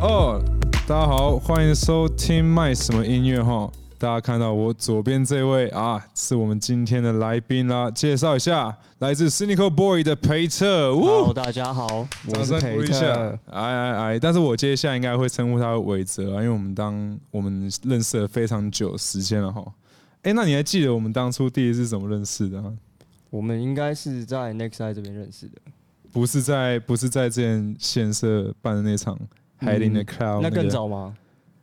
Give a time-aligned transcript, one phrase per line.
[0.00, 0.40] 哦，
[0.86, 3.68] 大家好，欢迎收听麦什么音乐哈。
[3.98, 7.90] 大家看到我左边这位啊，是我们今天的来宾啦。
[7.90, 10.94] 介绍一下，来自 Cynical Boy 的裴特。
[10.94, 13.36] 好，大家好，我是培特。
[13.50, 14.18] 哎哎哎！
[14.20, 19.64] 但是我接下来应该会称呼他为伟泽啊，因为我们当我们认识了非常久时间了哈。
[20.24, 22.62] 哎、欸，那你还记得我们当初第一次怎么认识的？
[23.28, 25.58] 我们应该是在 Next I 这边认识的，
[26.10, 29.18] 不是在不是在之前线社办的那场
[29.60, 31.14] Hide in the Cloud，那更早吗？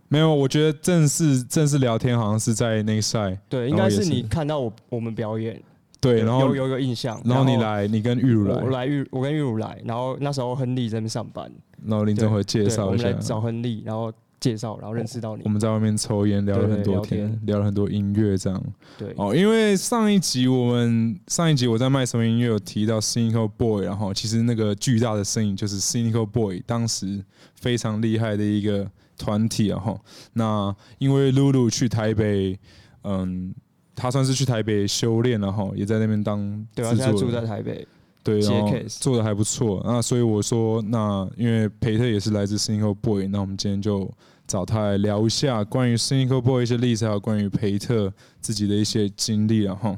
[0.10, 3.36] 没有，我觉得正式正式聊天好像是在那个赛。
[3.50, 5.60] 对，应该是你看到我我们表演，
[6.00, 7.20] 对，然后有有个印象。
[7.26, 9.82] 然后你来，你跟玉如来，我来玉，我跟玉如来。
[9.86, 11.52] 然后那时候亨利在那边上班，
[11.86, 15.44] 然后林正辉介绍一下，我们来找亨利，然后介绍，然后认识到你。
[15.46, 18.62] 我们在外面抽烟，聊了很多天，聊，聊了很多音乐，这样。
[18.98, 19.14] 对。
[19.16, 27.24] 哦，因为上一集我们上一集我在卖什么音乐有提到 Cynical Boy，然后其实那个巨大的身影就是 Cynical Boy，当时
[27.56, 28.92] 非常厉害的一个。
[29.18, 29.96] 团体啊哈，
[30.34, 32.58] 那因为露露去台北，
[33.04, 33.54] 嗯，
[33.96, 37.88] 他算是去台北修炼了哈，也在那边当对啊，现在住在台北，
[38.24, 39.82] 对，然后做的还不错。
[39.86, 44.12] 那所以我说，那因为培特也是来自 Cynical Boy，那我们今天就
[44.48, 49.98] 找他来聊一下关于 Cynical Boy 一些例子，还有关于培特自己的一些经历啊哈。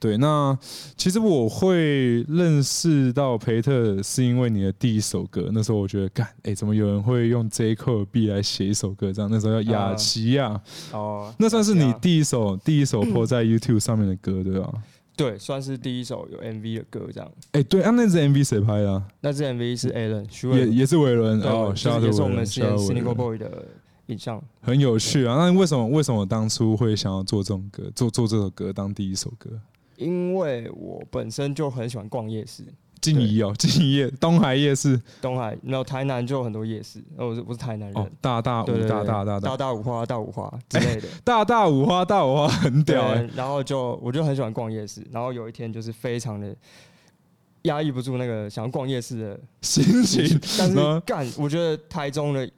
[0.00, 0.56] 对，那
[0.96, 5.50] 其实我会认识到培特，是因为你的第一首歌。
[5.52, 9.12] 那时候我觉得，干，哎，怎么有人会用 J Cole B 来写一首歌？
[9.12, 10.60] 这样，那时候叫雅琪亚。
[10.92, 14.72] 哦，那算是你第一首第一首 po 在 YouTube 上面的歌，对吧？
[15.18, 17.28] 对，算是第一首有 MV 的歌，这样。
[17.50, 19.02] 哎，对啊，那支 MV 谁拍的？
[19.20, 23.66] 那支 MV 是 Alan，也也是韦伦哦，也是我们 Cynical Boy 的
[24.06, 24.40] 影像。
[24.62, 25.34] 很有趣啊！
[25.36, 29.50] 那为什么为什么当初会想要做这种歌，做做这首歌当第一首歌？
[29.96, 32.62] 因为我本身就很喜欢逛夜市，
[33.00, 39.72] 静怡哦， 静怡夜，东海夜市，东海，然后台南就有很多夜市，哦我是我是台南人，哦、大大五大大大大。
[39.72, 46.54] 五花大五花之类的，大大五花 大五花很屌哎，然后就我就很喜欢逛夜市，然后有一天就是非常的
[47.62, 52.50] 压抑不住那个想要逛夜市的心情，但是干，我觉得台中的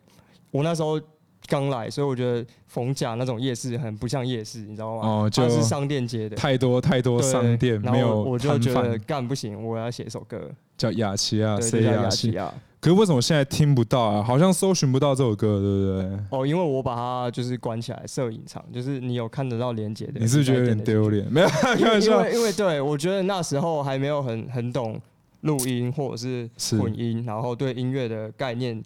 [0.50, 1.00] 我那时候。
[1.46, 5.02] 刚来，所以我觉得逢甲那种夜市很不像夜市，你知道吗？
[5.08, 8.22] 哦，就是商店街的，太多太多商店，没有。
[8.22, 12.52] 我就觉得干不行，我要写一首歌，叫雅琪亚，C 雅琪亚。
[12.78, 14.22] 可是为什么现在听不到啊？
[14.22, 16.20] 好像搜寻不到这首歌，对不对？
[16.30, 20.20] 哦，因为我把它就是关起来，设隐藏，就是你有看得到连接的。
[20.20, 21.26] 你是觉得有点丢脸？
[21.30, 22.20] 没有，开玩笑。
[22.20, 24.98] 因为因为对我觉得那时候还没有很很懂
[25.42, 28.80] 录音或者是混音，然后对音乐的概念。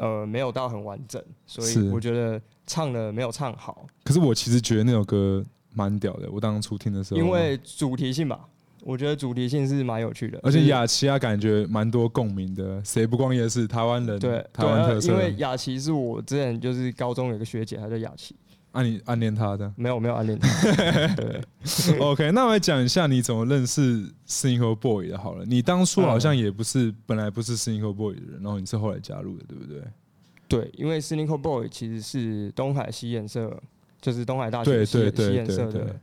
[0.00, 3.86] 呃，没有到很完整，所以我觉得唱的没有唱好。
[4.02, 5.44] 可是我其实觉得那首歌
[5.74, 8.40] 蛮屌的，我当初听的时候，因为主题性吧，
[8.82, 12.82] 我觉得主题性是蛮有趣的，而且雅琪啊感觉蛮多共鸣的。
[12.82, 13.66] 谁不逛夜市？
[13.66, 15.12] 台湾人，对，台湾特色。
[15.12, 18.34] 因为雅琪是我之前就是高中有个学姐，她叫雅琪。
[18.72, 19.72] 暗恋暗恋他的？
[19.76, 20.48] 没有没有暗恋他。
[21.14, 21.40] 对
[21.98, 25.18] ，OK，那我来讲一下你怎么认识 Single Boy 的。
[25.18, 29.82] 好了，你当初好像也不是、嗯、本来不是 Single Boy 的人，然后你是后来加入的，对不对？
[30.48, 33.60] 对，因为 Single Boy 其实是东海西颜社，
[34.00, 36.00] 就是东海大学西演社的。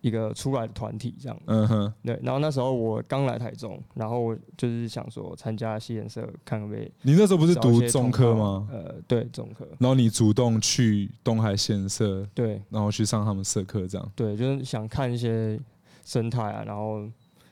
[0.00, 2.18] 一个出来的团体这样，嗯哼，对。
[2.22, 6.90] 然后那时候我刚来台中，然后就是想说参加西研社看看呗。
[7.02, 8.68] 你那时候不是读中科吗？
[8.70, 9.66] 呃，对，中科。
[9.78, 14.12] 然后你主动去东海西研社，对，然后去上他们社课这样。
[14.14, 15.58] 对，就是想看一些
[16.04, 17.00] 生态啊，然后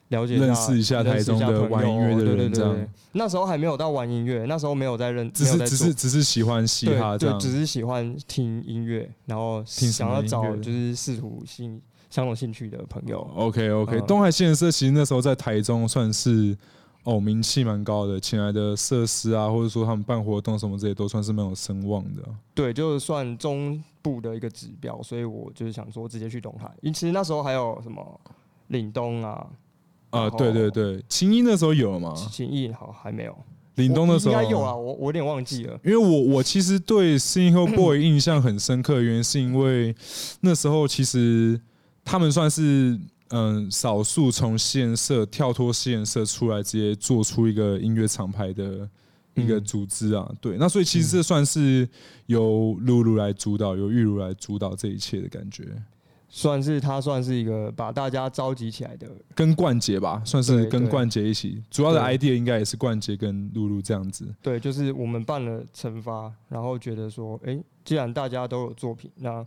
[0.08, 2.88] 了解认识一下台中的玩音乐的人这样。
[3.12, 11.80] 那时候还没有到玩音乐，那时候没有在认，只是只是只是喜欢嘻哈这样，只是喜欢听音乐，然后想要找就是试图性。
[12.08, 16.56] 相同兴趣的朋友，OK OK，东海新人社其实那时候在台中算是
[17.02, 22.22] 哦名气蛮高的，请来的设施啊，或者说他们办活动什么这些都算是蛮有声望的。
[22.54, 26.66] 对，就是算中部的一个指标，所以我就是想说直接去东海。
[26.80, 28.20] 因为其实那时候还有什么
[28.68, 29.46] 岭东啊，
[30.10, 32.14] 啊对对对，青衣那时候有吗？
[32.14, 33.36] 青衣好还没有，
[33.74, 35.78] 岭东的时候应该有啊，我我有点忘记了。
[35.84, 39.94] 因为我我其实对 Single Boy 印象很深刻的原因是因为
[40.40, 41.60] 那时候其实。
[42.06, 42.98] 他们算是
[43.30, 48.88] 嗯少数从西研社跳脱西研社出来，直接做出一个音乐厂牌的
[49.34, 50.32] 一个组织啊。
[50.40, 51.86] 对，那所以其实这算是
[52.26, 55.64] 由露露来主导，由玉如来主导这一切的感觉。
[56.28, 61.62] 算是他算是一个把大家召集起来的，跟冠杰吧，算是跟冠杰一起。
[61.70, 64.26] 主要的 idea 应该也是冠杰跟露露这样子。
[64.42, 69.42] 对，就是我们办了惩罚，然后觉得说，哎，既然大家都有作品，那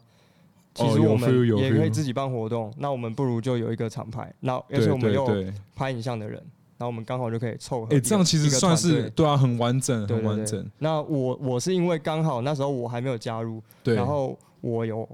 [0.79, 5.27] 其实我们也可以自己办活动，那我们不如就有一个厂牌，那而且我们有
[5.75, 6.35] 拍影像的人，
[6.77, 7.93] 然后我们刚好就可以凑合。
[7.93, 10.65] 哎，这样其实算是对啊，很完整，很完整。
[10.77, 15.07] 那我我是因为刚好那时候我还没有加入，然后我有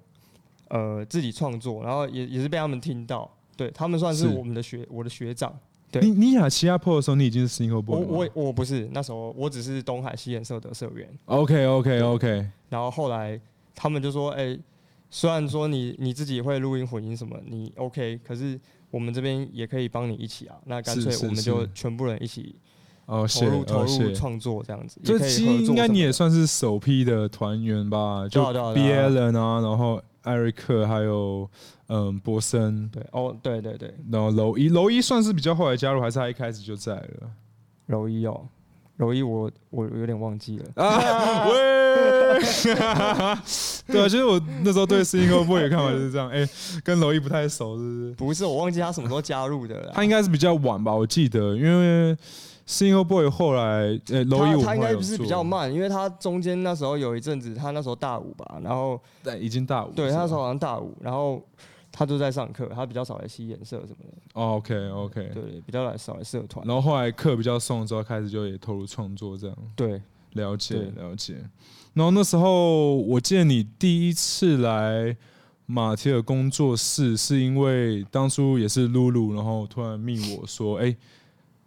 [0.67, 3.27] 呃自己创作，然后也也是被他们听到，
[3.57, 5.51] 对他们算是我们的学我的学长。
[5.91, 8.07] 对，你你雅奇亚 PO 的时候，你已经是 Cynical Boy 了。
[8.07, 11.09] 我我我不是那时候，我只是东海西颜色的社员。
[11.25, 12.47] OK OK OK。
[12.69, 13.39] 然后后来
[13.73, 14.55] 他们就说，哎。
[15.15, 18.59] 虽然说你你自己会录音混音什么，你 OK，可是
[18.91, 20.57] 我们这边也可以帮你一起啊。
[20.65, 22.53] 那干脆我们就全部人一起
[23.07, 24.99] 投入投入创作这样子。
[25.05, 28.27] 这其实应该你也算是首批的团员吧？
[28.27, 31.49] 就 B Allen 啊，然后艾瑞克还有
[31.87, 32.89] 嗯博森。
[32.89, 33.95] 对哦，对对对。
[34.11, 37.31] 然后楼一楼一算是比较后来加入，还是他一开始就在了？
[37.85, 38.45] 楼一哦。
[38.97, 41.47] 柔一我，我我有点忘记了啊。
[41.51, 42.39] 喂，
[43.87, 46.29] 对啊，其实我那时候对 Cynical Boy 的看法就是这样。
[46.29, 46.49] 哎、欸，
[46.83, 48.11] 跟柔一不太熟，是不是？
[48.13, 49.91] 不是，我忘记他什么时候加入的了。
[49.93, 52.15] 他应该是比较晚吧，我记得，因为
[52.67, 61.41] Cynical Boy 后来，呃、欸，柔一他应该不是比较慢，因为他中间那时候有一阵子，他那时候大五吧，然后对，已经大五，对，他那时候好像大五，然后。
[61.97, 64.13] 他都在上课，他比较少来吸颜色什么的。
[64.33, 66.67] Oh, OK OK，对，比较来少来社团。
[66.67, 69.57] 然后后来课比较松之后，开始就也投入创作这样。
[69.77, 70.01] 对，
[70.33, 71.35] 了解了解。
[71.93, 75.15] 然后那时候我记得你第一次来
[75.65, 80.97] 马提尔工作室，是因为当初也是露露，然后突然密我说：“哎、欸，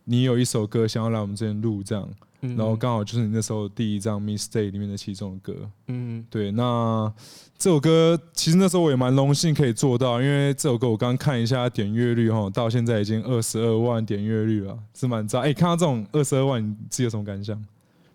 [0.04, 2.06] 你有一首歌想要来我们这边录这样。”
[2.40, 6.52] 然后刚好就是你那时候第一张《Mistake》里面的其中的歌，嗯，对。
[6.52, 7.12] 那
[7.58, 15.40] 这首歌其实那时候我也蛮荣幸可以做到，因为这首歌我刚刚看一下点阅率哈，到现在已经二十二万点阅率了，是蛮炸。
[15.40, 17.60] 哎，看到这种二十二万，你自己有什么感想？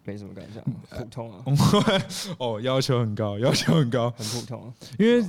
[0.05, 1.43] 没什么感想，普通啊。
[2.37, 4.73] 哦，要求很高，要求很高，很普通。
[4.99, 5.25] 因为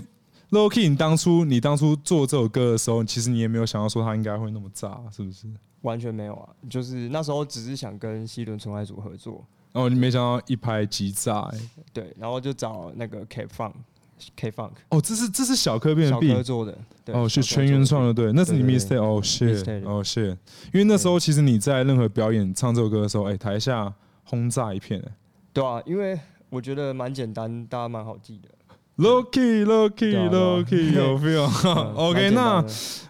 [0.55, 5.49] Low-Key，你当初你当初做这首歌的时候，其实你也没有想到说它应该会那么炸，是不是？
[5.83, 11.61] 完全没有啊，就是那时候只是想跟西伦纯爱组合作，哦，你没想到一拍即炸，欸，
[11.93, 20.31] 对，然后就找那个 K Funk，K Funk，哦，这是这是小柯变的 beat 做的，对哦，是全原创的，对，那是你 Mistake，哦，shit，哦，shit，
[20.73, 23.93] 因为那时候其实你在任何表演唱这首歌的时候，哎，台下
[24.25, 25.13] 轰炸一片，哎，
[25.53, 26.19] 对啊，因为
[26.49, 28.49] 我觉得蛮简单，大家蛮好记的。
[28.97, 32.65] Low-Key, Low-Key, Low-Key， 有 feel？OK， 那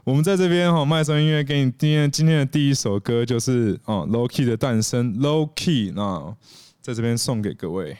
[0.05, 6.35] 我们在这边哈，麦声音乐给你今天今天的第一首歌就是哦，Low-Key 的诞生，Low-Key，那
[6.81, 7.97] 在这边送给各位。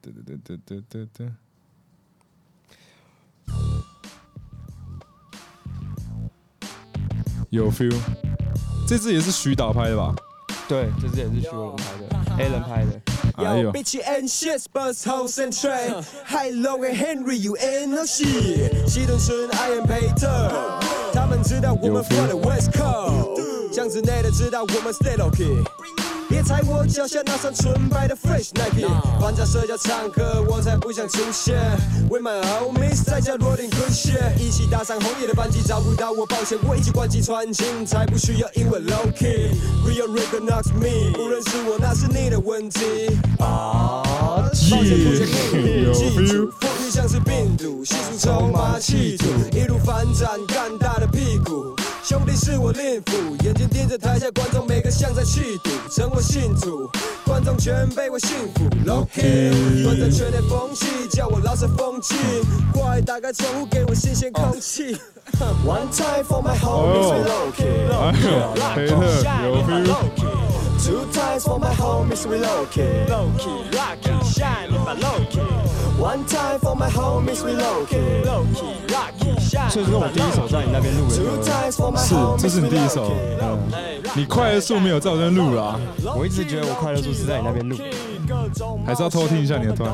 [0.00, 1.28] 对对对对对对对，
[7.50, 7.94] 有 feel？
[8.88, 10.14] 这支也是徐导拍的吧？
[10.66, 12.08] 对，这支也是徐导拍的
[12.42, 13.11] ，A 人拍的。
[13.37, 16.03] Yo, bitchy and shit, buzz hoes and train.
[16.25, 18.87] Hi, Low and Henry, you ain't no shit.
[18.87, 20.79] 西顿纯爱 and 培特，
[21.13, 25.63] 他们知道我们 from the West Coast，巷子内的知道我们 stay low-key。
[26.32, 28.88] 别踩我脚下那双纯白的 Fresh Nike，
[29.20, 31.54] 放在社交唱歌我才不想出现。
[32.08, 39.50] With my homies 在角落领滚雪，一起搭上红叶的班机，找不到我抱歉，我已经关机穿行，才不需要英文 low key。
[39.84, 43.14] Real recognize me，不认识我那是你的问题。
[43.38, 44.02] 啊，
[44.54, 44.70] 记
[46.26, 51.76] 住，风雨像是病毒，细数筹码气度，一路反转，干大的屁股。
[52.04, 56.90] 兄弟是我令父，眼睛盯着台下观众，每个像在气赌，成我信徒，
[57.24, 58.68] 观众全被我幸福。
[58.84, 62.16] Low-Key，观众全脸风气，叫我老师风气，
[62.72, 64.96] 快打开窗户给我新鲜空气。
[65.64, 67.86] One time for my homies with Low-Key，
[68.74, 68.96] 黑特
[69.44, 75.38] 有 feel，Two times for my homies with Low-Key，Low-Key，Rocky，Shine，Low-Key。
[75.38, 75.91] One time for my homies
[77.24, 79.70] with Low-Key，Low-Key，Rocky，Shine。
[79.70, 81.14] 这是我第一首在你那边录的，
[81.98, 83.12] 是，这是你第一首。
[84.14, 85.80] 你快乐树没有在我这边录啦，
[86.16, 87.76] 我一直觉得我快乐树是在你那边录，
[88.84, 89.90] 还是要偷听一下你的团。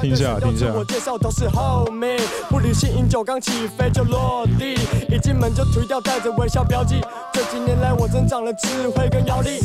[0.00, 0.72] 听一下，听一下。
[0.74, 2.18] 我介绍都是 homie，
[2.48, 4.74] 不理性饮酒刚起飞就落地，
[5.08, 7.00] 一进门就推掉带着微笑标记。
[7.32, 9.60] 这几年来我增长了智慧跟妖力，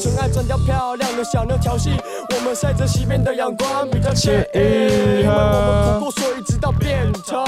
[0.00, 1.96] 纯爱转调漂亮的小妞调戏，
[2.30, 7.44] 我们晒着西边的阳光比较惬意，因为我们苦过所以直到变成。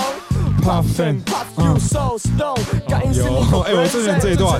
[0.62, 1.20] Puff and
[1.58, 3.12] you so stone，感应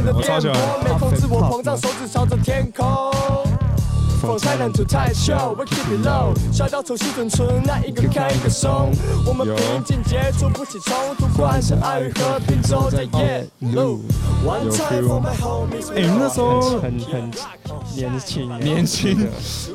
[0.04, 0.52] 的颠簸，
[0.84, 0.92] 没
[1.30, 2.84] 我手指朝着天空。
[4.24, 6.32] From Thailand to Taisho, we keep it low。
[6.50, 8.90] 小岛从西屯村，那一个开一个松。
[9.26, 14.00] 我们平静接触不起冲突，关上爱与和平走在夜路。
[14.42, 15.92] One time for my homies。
[15.92, 17.30] 哎， 你们那时候很很
[17.94, 19.28] 年轻，年轻，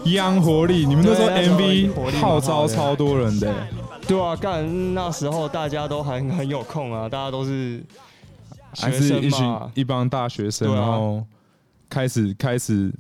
[0.04, 0.84] 一样活力。
[0.84, 3.54] 你们那时候 MV 号召超多人的。
[4.08, 7.84] 对啊，干那时候大家都还很有空啊，大家都是
[8.76, 11.24] 还是一群一帮大学生，然后
[11.88, 12.92] 开始开始。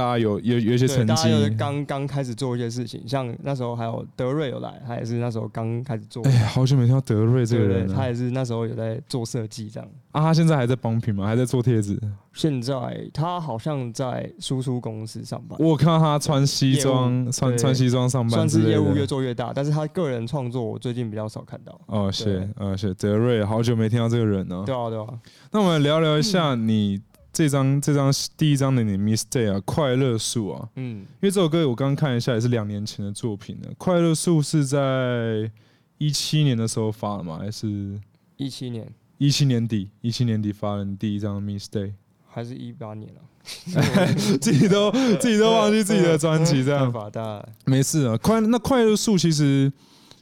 [0.00, 6.24] 大家有有有一些成绩，大家有刚刚开始做一些事情，像那时候还有德瑞有来，他也是那时候刚开始做。
[6.24, 9.86] 哎、欸，好久没听到德瑞这个人他也是那时候有在做设计这样。
[10.12, 11.26] 啊，他现在还在帮品吗？
[11.26, 12.00] 还在做贴纸？
[12.32, 12.72] 现在
[13.12, 15.58] 他好像在输出公司上班。
[15.60, 19.52] 我看到他穿西装，穿穿西装上班，算是业务越做越大。
[19.54, 21.78] 但是他个人创作，我最近比较少看到。
[21.86, 24.64] 哦，是，呃，谢德瑞，好久没听到这个人了。
[24.64, 25.06] 对啊，对啊。
[25.52, 26.94] 那我们聊聊一下你。
[26.94, 27.02] 嗯
[27.32, 33.70] 这张这张第一张的你 Mistake 啊，快乐树啊，嗯，因为这首歌我刚刚看一下也是两年前的作品了。
[33.78, 35.50] 快乐树是在
[35.98, 37.38] 一七年的时候发的吗？
[37.38, 38.00] 还是
[38.36, 38.92] 一七年？
[39.18, 41.92] 一七年底，一七年底发的第一张 Mistake，
[42.26, 43.20] 还是一八年了？
[44.40, 46.92] 自己都自己都忘记自己的专辑这样。
[46.92, 49.72] 法大没事啊，快那快乐树其实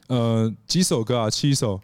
[0.08, 1.80] 呃几首歌啊，七首。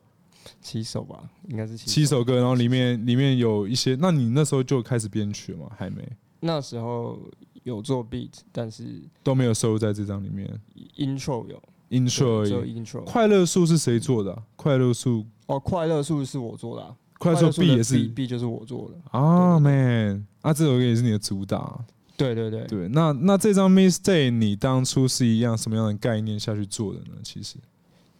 [0.61, 5.71] 七首吧，应该是七首，七首歌，然后里面里面有一些，那你那时候就开始编曲了吗？
[5.77, 6.07] 还没？
[6.41, 7.19] 那时候
[7.63, 10.49] 有做 beat，但是都没有收入在这张里面。
[10.97, 13.05] intro 有，intro 有 intro。
[13.05, 14.43] 快乐树是谁做的啊？
[14.57, 16.95] 快乐树哦，快乐树是我做的啊。
[17.19, 21.83] 快乐树 B 也是 B 就是我做的啊，man，啊，这首歌也是你的主打。
[22.17, 27.13] 对对对对，那那这张 Mistake 你当初是一样什么样的概念下去做的呢？
[27.23, 27.57] 其实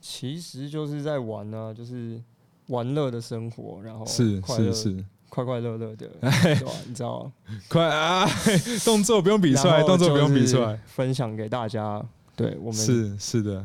[0.05, 2.21] 其实就是在玩啊，就是。
[2.69, 6.73] 玩乐的生活，然后是是是快快乐乐的，对吧？
[6.89, 7.31] 你知道，
[7.69, 8.27] 快啊！
[8.83, 12.03] 动作不用比出来，动作不用比出来，分享给大家。
[12.35, 13.63] 对我们是是的。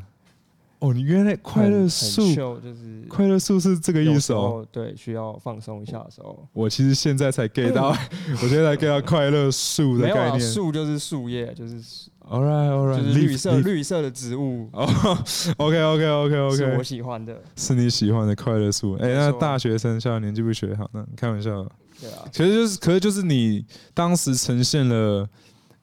[0.79, 4.67] 哦，你原来快乐树就是快乐树是这个意思哦。
[4.69, 6.45] 对，需要放松一下的时候。
[6.51, 7.95] 我其实现在才 get 到，
[8.43, 10.41] 我现在才 get 到快乐树的概念。
[10.41, 11.81] 树就是树叶，就是
[12.29, 14.69] all right all right，就是绿色绿色的植物。
[14.73, 14.85] 哦，
[15.57, 18.93] OK OK OK OK， 是我喜欢的，是你喜欢的快乐树。
[18.95, 21.63] 哎，那大学生现在年纪不学好，那开玩笑。
[21.99, 25.27] 对啊，其实就是，可是就是你当时呈现了。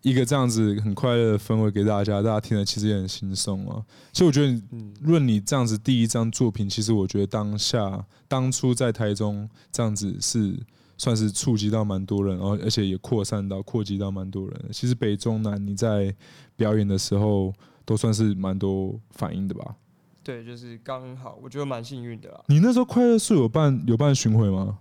[0.02, 3.82] 一个这样子很快乐的氛围给大家，大家听了其实也很轻松啊。
[4.12, 4.62] 所以我觉得，
[5.00, 10.56] 论你这样子第一张作品，其实我觉得当下当初在台中这样子是
[10.98, 14.64] 算是触及到蛮多人，然后而且也扩散到扩及到蛮多人。
[14.72, 16.14] 其实北中南你在
[16.56, 17.52] 表演的时候
[17.84, 19.76] 都算是蛮多反应的吧？
[20.22, 22.42] 对，就是刚好，我觉得蛮幸运的啦。
[22.48, 24.78] 你那时候快乐树有办有办巡回吗？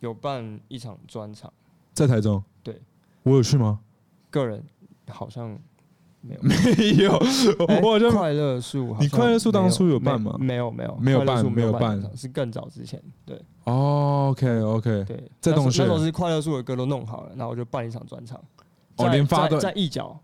[0.00, 1.52] 有办一场专场，
[1.92, 2.42] 在台中。
[2.62, 2.80] 对，
[3.22, 3.80] 我有去吗？
[4.30, 4.64] 个人
[5.08, 5.58] 好像
[6.42, 8.94] 没有，没有，我好像快乐树。
[9.00, 10.36] 你快乐树当初有办吗？
[10.38, 13.00] 没有，没有，没有办，没有办，是更早之前。
[13.24, 15.78] 对，OK，OK，对，在东区。
[15.80, 18.38] 那时候是快乐树的歌都弄好了，然后我就办一场专场。
[18.96, 20.18] 哦，连发的在一角。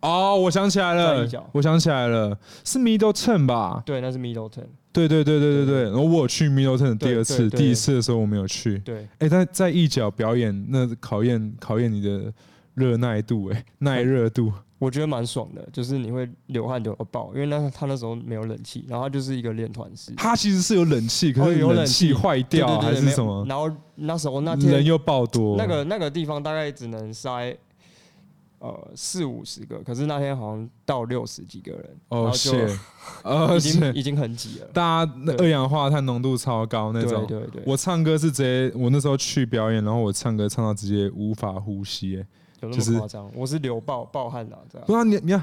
[0.00, 3.82] 哦，我想起来了，我想起来了，是 Middleton 吧？
[3.84, 4.66] 对，那是 Middleton。
[4.92, 5.82] 对对对对对对。
[5.84, 8.78] 然后我有去 Middleton 的第二次，第一次的时候我没有去。
[8.78, 9.08] 对。
[9.18, 12.32] 哎，在在一角表演，那考验考验你的。
[12.74, 20.12] 热耐度哎，耐热度，我觉得蛮爽的，就是你会流汗流到爆，因为那他那时候没有冷气，然后他就是一个练团式。
[20.16, 23.44] 他其实是有冷气，可是有冷气坏掉还是什么？
[23.48, 27.56] 然后那时候那天人又爆多，那个那个地方大概只能塞
[28.60, 32.68] 呃四五十个，可是那天好像到六十几个人，哦，谢，
[33.24, 37.26] 呃， 已经已经很挤了，大家那二氧化碳浓度超高那种。
[37.26, 42.26] 对对对，我唱歌是直接，我那时候去表演，然后我唱歌唱到直接无法呼吸，哎。
[42.60, 43.30] 有那么夸张？
[43.34, 44.86] 我是流爆爆汗的，这样。
[44.86, 45.42] 不然你你要，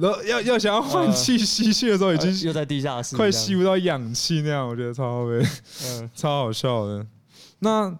[0.00, 5.42] 然后要要想要换气吸气的时候，已经又在地下室，快吸不到氧气那样，我觉得超悲，
[5.86, 7.06] 嗯， 超好笑的。
[7.60, 7.98] 那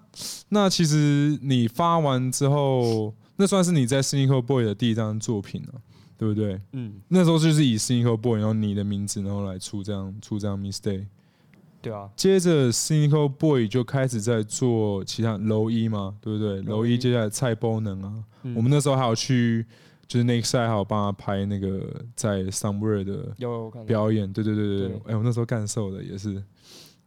[0.50, 5.80] 那其实你发完之后，那算是你在 Cynical Boy 的第一张作品了，
[6.16, 6.60] 对不对？
[6.72, 7.00] 嗯。
[7.08, 11.06] 那时候就是以 Cynical Boy，然后你的名字，然后来出这样出这样 Mistake。
[11.88, 16.60] 对啊，接着 Cynical Boy 就开始在做其他楼一嘛，对不对？
[16.62, 19.64] 楼一接下来蔡波能啊，嗯、我们那时候还有去，
[20.06, 21.82] 就是那个赛还有帮他拍那个
[22.14, 23.34] 在 Somewhere 的
[23.86, 26.42] 表演，对对对对对，哎、欸，我那时候干瘦的也是，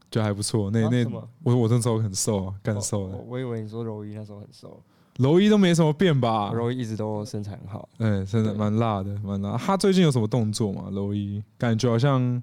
[0.09, 0.71] 就还不错。
[0.71, 1.05] 那、啊、那
[1.43, 3.23] 我我那时候很瘦啊，干瘦的、哦。
[3.27, 4.81] 我以为你说柔一那时候很瘦，
[5.17, 6.51] 柔一都没什么变吧？
[6.53, 9.57] 柔一一直都身材很好，哎，身材蛮辣的，蛮辣。
[9.57, 10.89] 他最近有什么动作吗？
[10.91, 12.41] 柔一感觉好像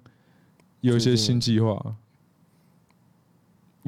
[0.81, 1.97] 有一些新计划。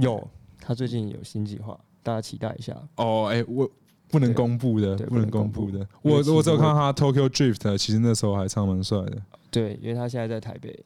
[0.01, 0.29] 有，
[0.61, 2.77] 他最近有新计划，大家期待一下。
[2.97, 3.71] 哦，哎，我
[4.09, 5.87] 不能公布的，不能公布的。
[6.03, 9.23] 我我只有看到他 Tokyo Drift，其实那时候还唱蛮帅的。
[9.51, 10.79] 对，因为他现在在台北。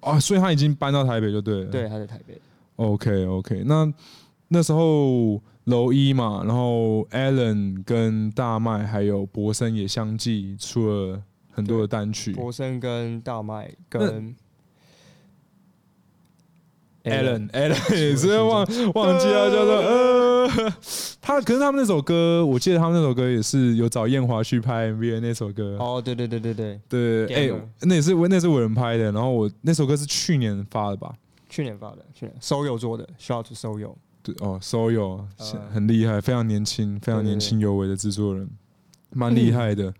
[0.00, 1.70] 哦，所以他已经搬到台北就对了。
[1.70, 2.40] 对，他在台北。
[2.76, 3.92] OK OK，那
[4.48, 12.32] 那时候楼一嘛，然后 Alan 跟大麦还有博森也相继出了很多的单曲。
[12.32, 14.34] 博森跟大麦跟。
[17.04, 20.48] Alan，Alan 也是忘忘记了叫做呃，
[21.20, 25.76] 他可是他们那首歌，我记得他们那首歌也是有找艳华去拍 MV 的那首歌。
[25.80, 31.12] 哦，对对对对对对，哎，那也是那是伟人拍的，然后我那首歌是去年发的吧？
[31.48, 33.94] 去年发的，去年 SOYO 做的，Shout to SOYO。
[34.22, 35.24] 对哦，SOYO
[35.74, 38.48] 很厉害，非常年轻，非常年轻有为的制作人，
[39.10, 39.92] 蛮厉害的。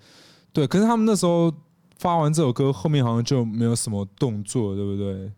[0.53, 1.53] 对，可是他们那时候
[1.99, 5.33] 发完这首歌，后面好像就没有什么动作，对不对？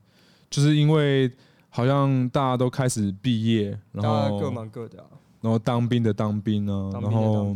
[0.51, 1.31] 就是因为。
[1.77, 5.07] 好像大家都开始毕业，然后各忙各的，啊，
[5.41, 7.53] 然后当兵的当兵啊，然后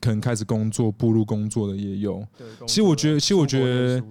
[0.00, 2.24] 可能开始工作，步入工作的也有。
[2.64, 4.04] 其实我觉得，其实我觉得，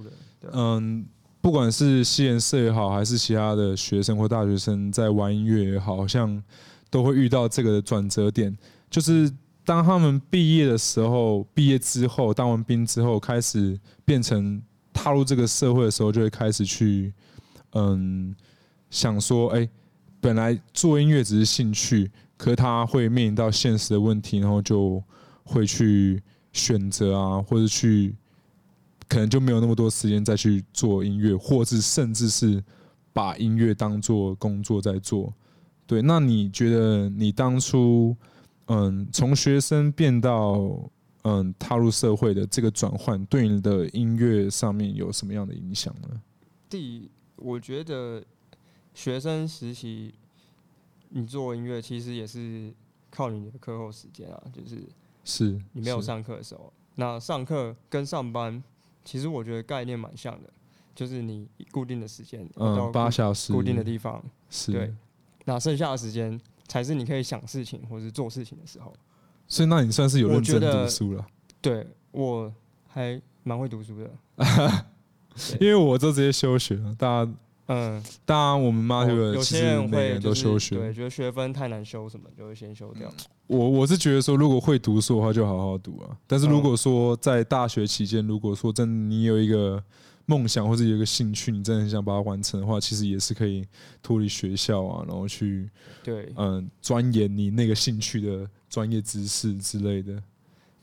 [0.52, 1.06] 嗯，
[1.40, 6.44] 不管是西研社也好，还是其他的学生或大学生在玩音乐也好，好像
[6.90, 8.54] 都会遇到这个的转折点，
[8.90, 9.32] 就是
[9.64, 14.62] 当他们毕业的时候，毕业之后，当完兵之后，开始变成
[14.92, 17.14] 踏入这个社会的时候，就会开始去，
[17.72, 18.36] 嗯。
[18.94, 19.68] 想说，哎，
[20.22, 25.04] 本来做音乐只是兴趣，可是他会面临到现实的问题，然后就
[25.44, 26.22] 会去
[26.52, 28.16] 选择啊，或者去，
[29.10, 32.64] 可能就没有那么多时间再去做音乐，或是甚至是
[33.12, 35.34] 把音乐当做工作在做。
[35.88, 38.16] 对，那你觉得你当初，
[38.68, 40.80] 嗯，从学生变到
[41.24, 46.10] 嗯踏入社会的这个转换，对你的音乐上面有什么样的影响呢？
[46.70, 48.24] 第，我觉得。
[48.94, 50.14] 学生实习，
[51.10, 52.74] 你做音乐其实也是
[53.10, 54.84] 靠你的课后时间啊，就是
[55.24, 58.64] 是你没有上课的时候，那上课跟上班，
[59.04, 60.50] 其实我觉得概念蛮像的，
[60.94, 64.94] 就是你固定的时间，嗯，八小时，固定的地方，是，对，
[65.46, 68.94] 那剩下的时间才是你可以想事情或是做事情的时候。
[69.48, 71.26] 所以，那你算是有认真读书了？
[71.62, 72.54] 对，我
[72.88, 74.12] 还蛮会读书的，
[75.60, 77.32] 因为我就直接休学了，大家。
[77.68, 83.10] 嗯，当然，我们妈有些人会都休学，对，觉得学分太难修，什么就会先修掉。
[83.48, 86.18] 我我是觉得说，如果会读书的话，就好好读啊。
[86.28, 89.82] 但是如果说在大学期间，如果说真的你有一个
[90.26, 93.66] 梦想或者有一个兴趣，你真的很想把它完成的话，其实也是可以
[94.02, 95.70] 脱离学校啊，然后去
[96.04, 100.22] 对，嗯，钻研你那个兴趣的专业知识之类的。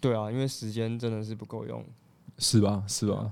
[0.01, 1.85] 对啊，因为时间真的是不够用，
[2.38, 2.83] 是吧？
[2.88, 3.31] 是吧？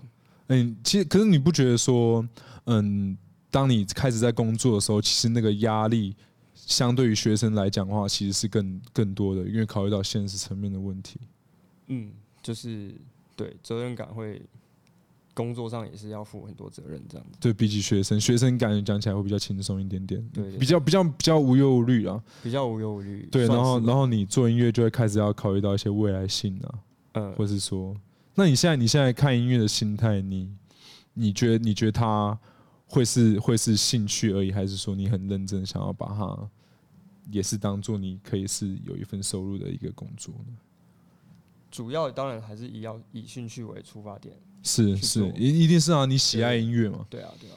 [0.48, 2.22] 嗯，其实可是你不觉得说，
[2.66, 3.16] 嗯。
[3.50, 6.14] 当你开始在工作的时候，其实那个压力
[6.54, 11.18] 相对于学生来讲的话，其实是更更多的，因为考虑到现实层面的问题。
[11.86, 12.94] 嗯，就是
[13.34, 14.42] 对责任感会，
[15.32, 17.38] 工作上也是要负很多责任这样子。
[17.40, 23.26] 对，比起学生，学生感觉讲起来会比较轻松一点点，对，比较比较比较无忧无虑啊，比较无忧无虑。
[23.32, 26.74] 对，然后然后你做音乐就会开始要考虑到一些未来性啊，
[27.12, 27.96] 嗯，或是说，
[28.34, 30.52] 那你现在你现在看音乐的心态，你
[31.14, 32.38] 你觉得你觉得他？
[32.88, 36.50] 会是会是兴趣而已，还是说你很认真想要把它，
[37.30, 40.56] 也是当做你可以是有一份收入的一个工作呢？
[41.70, 47.06] 主要当然还是以要以兴趣为出发点，是是一一定是啊，你喜爱音乐嘛？
[47.10, 47.56] 对啊对啊，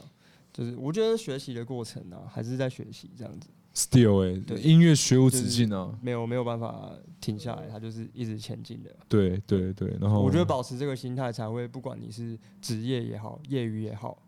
[0.51, 3.47] 就是我觉得学习的过程啊，还是在学习这样子。
[3.73, 6.91] Still 哎、欸，对，音乐学无止境啊，没有没有办法
[7.21, 8.93] 停下来，它就是一直前进的。
[9.07, 14.21] 对对对，然后我觉得保持这个心态，才会不管你是职业也好，业余也好。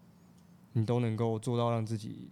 [0.74, 2.30] 你都能够做到让自己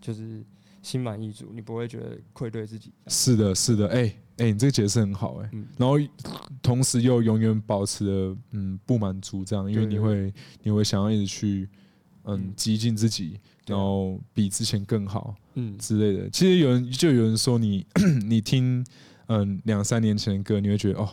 [0.00, 0.44] 就是
[0.82, 2.92] 心满意足，你不会觉得愧对自己。
[3.08, 5.50] 是的，是的，哎、欸、哎、欸，你这个解释很好哎、欸。
[5.52, 5.96] 嗯、然后
[6.62, 11.68] 同时又永远保持着嗯不满足这样，因为你会你会想要一直去
[12.24, 16.30] 嗯激进自己，然后比之前更好嗯之类的。
[16.30, 17.86] 其实有人就有人说你
[18.26, 18.84] 你听
[19.26, 21.08] 嗯两三年前的歌，你会觉得哦。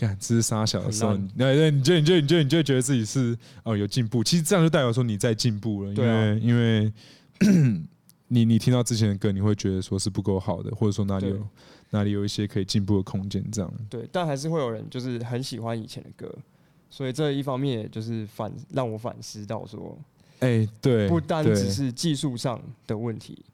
[0.00, 6.92] 看，这是杀小的时候，对对，你就你就你就你就觉得自己是哦有进步，其实这样就代表说你在进步了，因为因为
[8.28, 11.46] 你你听到之前的歌，你会觉得说是不够好的，或者说哪里有
[11.90, 13.72] 哪里有一些可以进步的空间，这样。
[13.88, 16.32] 对，但还是会有人就是很喜欢以前的歌，
[16.90, 19.98] 所以这一方面也就是反让我反思到说，
[20.38, 23.44] 哎，对，不单只是技术上的问题，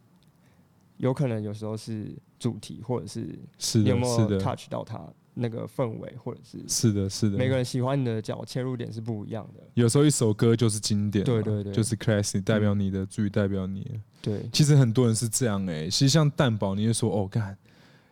[0.99, 5.01] 有可能有时候是主题或者是是有没有 touch 到它。
[5.39, 9.63] 那个氛围，或者是是的，是的，每个人喜欢你的角切入点是不一样的。
[9.75, 14.01] 有时候一首歌就是经典，对对对，就是 classic，代表你的，足以代表你。
[14.23, 15.91] 对，其实很多人是这样哎。
[15.91, 17.55] 其实像蛋堡，你就说哦，干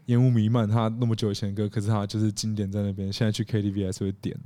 [0.05, 3.11] 烟雾弥漫，他那么久以前的歌，可是他就是经典在那边。
[3.11, 4.39] 现在去 KTV 还是会点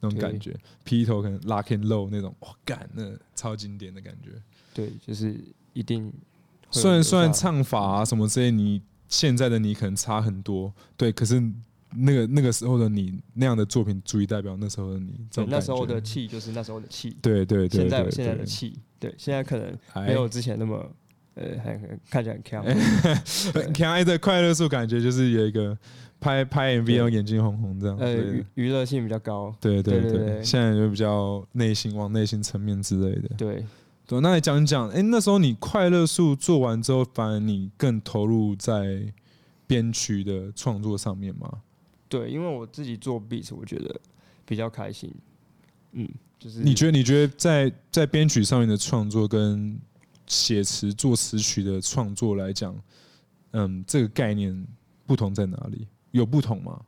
[0.00, 0.56] 那种感觉。
[0.82, 4.30] 劈头可能 Lock and Low 那种，哇干，那超经典的感觉。
[4.74, 5.40] 对，就是
[5.72, 6.12] 一定。
[6.80, 11.42] 虽然虽然唱法啊什么之类，你现在的你可能差很多，对，可是。
[11.96, 15.12] 那个那个时候的你那样的作品，足以代表那时候的你。
[15.32, 17.16] 对，那时候的气就是那时候的气。
[17.22, 17.82] 对对对。
[17.82, 20.84] 现在有现在的气，对，现在可能没有之前那么
[21.34, 22.64] 呃，很看起来很强，
[23.54, 25.78] 很强的快乐树感觉就是有一个
[26.18, 33.64] 拍拍 MV 要眼睛红红这样，呃，娱娱乐性比较高，对，对对对，现在就比较内心往内心层面之类的，对
[34.06, 39.12] 对，那你讲一讲，哎，那时候你快乐树做完之后，反而你更投入在
[39.66, 41.62] 编曲的创作上面吗？
[42.08, 43.98] 对，因为我自己做 beat，我觉得
[44.44, 45.12] 比较开心，
[45.92, 49.78] 嗯，就是你觉得你觉得在在编曲上面的创作跟
[50.26, 52.76] 写词作词曲的创作来讲，
[53.52, 54.66] 嗯，这个概念
[55.06, 55.86] 不同在哪里？
[56.10, 56.80] 有不同吗？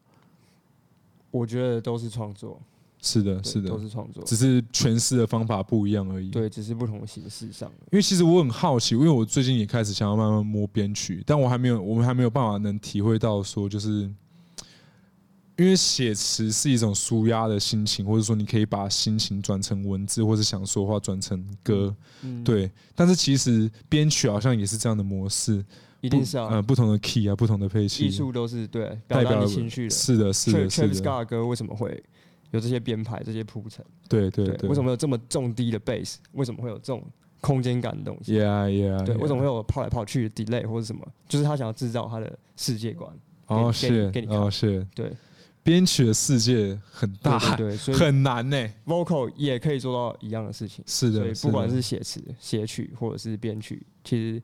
[1.30, 2.60] 我觉得都是创作，
[3.06, 6.28] 是的，是的，都是创作，只是诠释的方法不一样而已。
[6.30, 7.70] 对，只是不同形式上。
[7.92, 14.10] 因为其实我很好奇，因为我最近也开始想要慢慢摸编曲，但我还没有，我们还没有办法能体会到说，就是。
[15.58, 22.70] 因为写词是一种舒压的心情，或者说你可以把心情转成文字，或者想说话转成歌，嗯、对。
[22.94, 25.64] 但是其实编曲好像也是这样的模式，
[26.02, 29.90] 一定是啊，呃，不同的 key 啊，不同的配器，艺术都是对表达你情绪的。
[29.90, 30.88] 是的，是的，是的。
[30.88, 32.04] Travis Scott 的歌为什么会
[32.50, 33.84] 有这些编排、这些铺陈？
[34.08, 34.68] 对对对，对。
[34.68, 36.16] 为什么有这么重低的 bass？
[36.32, 37.02] 为什么会有这种
[37.40, 39.04] 空间感的东西？Yeah yeah。
[39.04, 41.06] 对，为什么会有跑来跑去的 delay 或者什么？
[41.28, 43.10] 就是他想要制造他的世界观。
[43.46, 44.36] 哦，是，给你看。
[44.36, 45.12] 哦，是，对。
[45.62, 48.72] 编曲的世界很大，对，所以，很难呢、欸。
[48.86, 51.34] Vocal 也可以做到一样的事情，是的。
[51.34, 54.40] 所以不管是写词、写曲或者是编曲，其实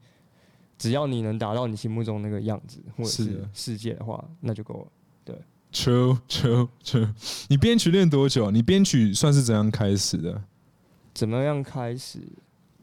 [0.76, 4.86] 只要你能达到你心目中那个样子或者是世界的话，那就够了。
[5.24, 5.36] 对
[5.72, 7.08] ，True True True。
[7.48, 8.50] 你编曲练多久？
[8.50, 10.42] 你编曲算是怎样开始的？
[11.14, 12.20] 怎么样开始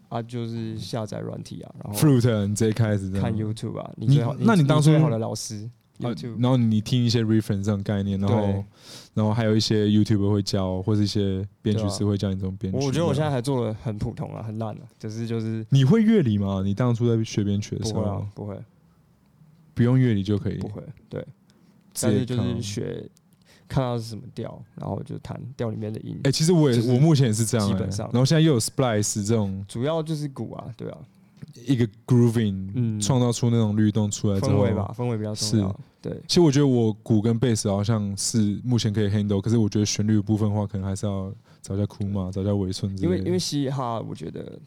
[0.10, 0.22] 啊？
[0.22, 3.92] 就是下载软体啊，然后 Fruit，你直接开始看 YouTube 啊。
[3.96, 5.70] 你最好，你那你当初最好的老师。
[6.02, 8.64] 啊，然后你听一些 reference 这种概念，然后，
[9.14, 12.80] 然后还有一些 YouTuber 会教，或者一些编曲师会教你这种编曲。
[12.80, 15.66] 我觉得我现在还做的很普通啊，很烂啊，就是就是。
[15.68, 16.62] 你会乐理吗？
[16.64, 18.00] 你当初在学编曲的时候？
[18.02, 18.58] 不会啊，不会，
[19.74, 20.58] 不用乐理就可以。
[20.60, 21.22] 不会，对。
[22.02, 23.10] 但是就是学，
[23.68, 26.20] 看到是什么调，然后就弹调里面的音。
[26.24, 28.10] 哎，其实我也我目前也是这样，基本上。
[28.12, 30.98] 然后现在又有 Splice 这种，主要就是鼓啊，对啊。
[31.66, 35.80] 一个 grooving，嗯，创造出那种律动出来之后，氛围吧，氛围比较重要。
[36.02, 42.96] 对，其实我觉得我鼓跟贝斯好像是目前可以 handle，可是我觉得旋律的部分的话，可能还是要找一下库马，找一下尾村。
[43.00, 44.58] 因为因为嘻哈，我觉得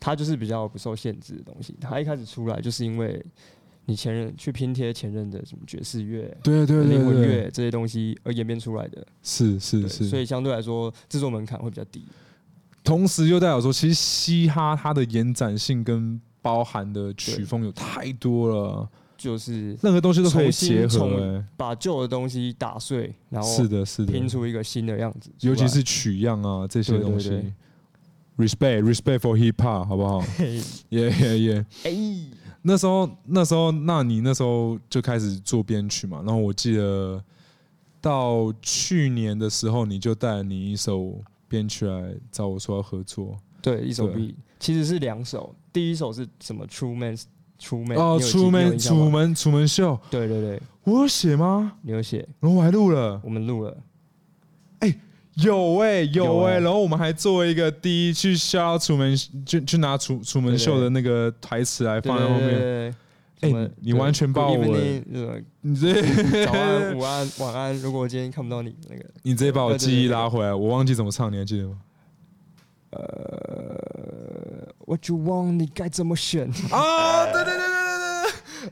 [0.00, 1.76] 它就是比较不受限制的东西。
[1.80, 3.24] 它一开始出来就是因为
[3.86, 9.06] 你前任去拼贴前任的什么爵士乐、对对对、灵魂乐这些东西而演变出来的。
[9.22, 12.04] 是是是，所以相对来说制作门槛会比较低。
[12.82, 18.88] 同时又代表说，其实嘻哈它的延展性跟包含的曲风有太多了。
[19.16, 25.30] 就是任何东西都可以结合、欸，把旧的东西打碎，然后是的，是的，拼出一个新的样子。
[25.40, 27.30] 尤其是取样啊这些东西
[28.36, 30.22] ，respect，respect for hip hop，好不好？
[30.90, 31.66] 耶耶耶！
[31.84, 31.90] 哎，
[32.66, 36.22] 那时候，那时候，那你那时候就开始做编曲嘛？
[36.24, 37.22] 然后我记得
[38.00, 43.36] 到去年的时候，你就带你一首编曲来找我说要合作。
[43.60, 45.54] 对，一首 beat，其实是两首。
[45.72, 47.16] 第一首是什么？True Man。
[47.56, 49.98] 楚门哦，楚门，楚门，楚门秀。
[50.10, 51.74] 对对对，我有写吗？
[51.82, 53.74] 你有写，然后我还录了，我们录了。
[54.80, 54.92] 哎，
[55.36, 62.94] 有哎，有哎，然后我们还作为一个第一去销楚门，就去拿楚楚门秀的那个台词来放在后面。
[63.40, 64.56] 哎，你完全把我，
[65.60, 66.00] 你直接
[66.46, 67.76] 早安、午安、晚安。
[67.80, 71.76] 如果我今天看不到你，那个你直接把我记忆拉回来，我忘记怎么唱，你还记得吗？
[72.90, 75.56] 呃，What you want？
[75.56, 76.48] 你该怎么选？
[76.70, 77.73] 啊，对对对，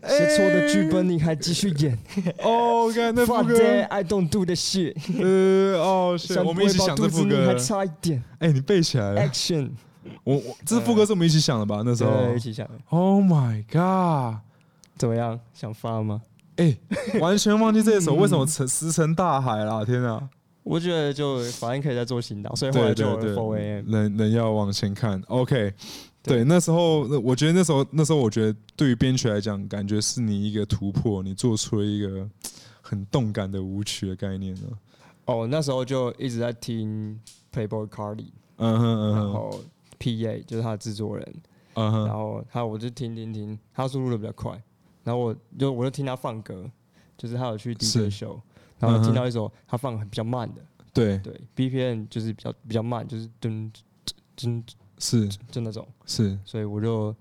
[0.09, 1.98] 写错的剧本你还继续演？
[2.42, 4.94] 哦，看那副歌，I don't do the shit。
[5.22, 8.22] 呃，哦，我们一起想这副歌，还差一点。
[8.38, 9.22] 哎，你背起来了。
[9.22, 9.70] Action，
[10.24, 11.83] 我我这副歌是我们一起想的吧？
[11.85, 12.74] 那时候一起想的。
[12.88, 14.40] Oh my god，
[14.96, 15.38] 怎么样？
[15.55, 16.22] 想发吗？
[16.57, 16.76] 哎，
[17.20, 19.85] 完全忘记这首， 为什么成石沉大海了？
[19.85, 20.22] 天啊！
[20.64, 25.20] 我觉得就反正可以再做新的，所以后来就 4AM 人人要往前看。
[25.26, 25.72] OK，
[26.23, 32.29] 对，那时候我觉得那时候那时候我觉得对于编曲来讲，感觉是你一个突破，你做出了一个
[32.81, 34.69] 很动感的舞曲的概念呢。
[35.25, 37.21] 哦，那时候就一直在听
[37.53, 39.61] Playboy Cardi，嗯哼嗯哼，然后
[39.99, 41.35] PA 就是他的制作人，
[41.75, 44.53] 嗯哼，然后他我就听听听，他输入的比较快，
[45.05, 46.71] 然后我就我就听他放歌，
[47.17, 48.41] 就是他有去 DJ show。
[48.79, 50.61] 然后听到一首他放很比较慢的，
[50.93, 51.17] 对。
[51.19, 53.71] 对，B P N 就是比较比较慢，就是噔
[54.37, 54.61] 噔
[55.03, 57.12] 是就那种是，所以我就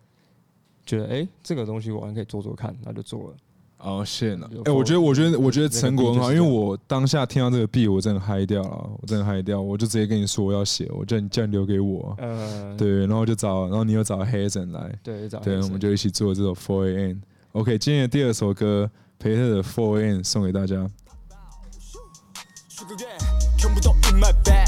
[0.86, 3.36] 觉得哎，这个东西我还可以做做看，那就做了。
[3.80, 4.48] 哦，谢了。
[4.66, 17.18] 哎，我觉得，我觉得，我觉得成果很好，因为我当下听到这个 beat，我真的嗨掉了，我真的嗨掉，我就直接跟你说我要写，我叫你叫你留给我，嗯，对，然后就找，然后你又找 Hazen 来，对，找，对，我们就一起做这首 Four AM。
[17.54, 20.76] OK，今天的第二首歌，培特的 Four AM 送给大家。
[20.76, 20.86] Pop
[21.32, 21.74] out，
[22.70, 23.08] 许个愿，
[23.58, 24.68] 全部都 in my bag，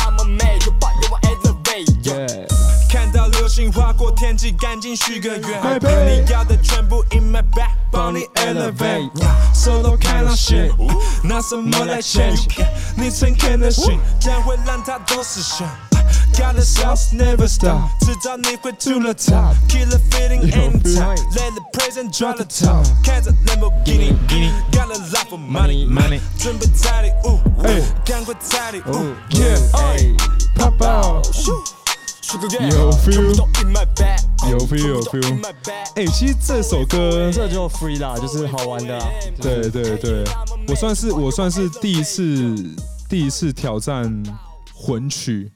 [4.41, 9.11] 划过天际，赶紧许个愿，把你要的全部 in my bag，帮你 elevate。
[9.53, 10.71] 手都开了线，
[11.23, 12.33] 拿什么来签？
[12.95, 15.67] 你诚恳的心，将会让它都实现。
[16.33, 24.15] Got the sauce, never stop，迟早你会 to the top，Keep the feeling anytime，Let the present drop the top，开着兰博基尼
[24.71, 27.39] ，Got a lot of money，准备彩礼物，
[28.05, 31.27] 赶快彩礼物，Yeah，Pop out，
[32.31, 32.37] 有
[32.91, 33.35] feel，
[34.49, 35.53] 有 feel 有 feel，
[35.97, 38.97] 哎，其实这首歌这就 free 啦，就是好玩的，
[39.41, 40.23] 对对对，
[40.69, 42.55] 我算是我算是第一次
[43.09, 44.23] 第一次挑战
[44.73, 45.51] 混曲。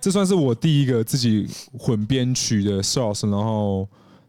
[0.00, 3.88] 这算是我第一个自己混编曲的 source，然后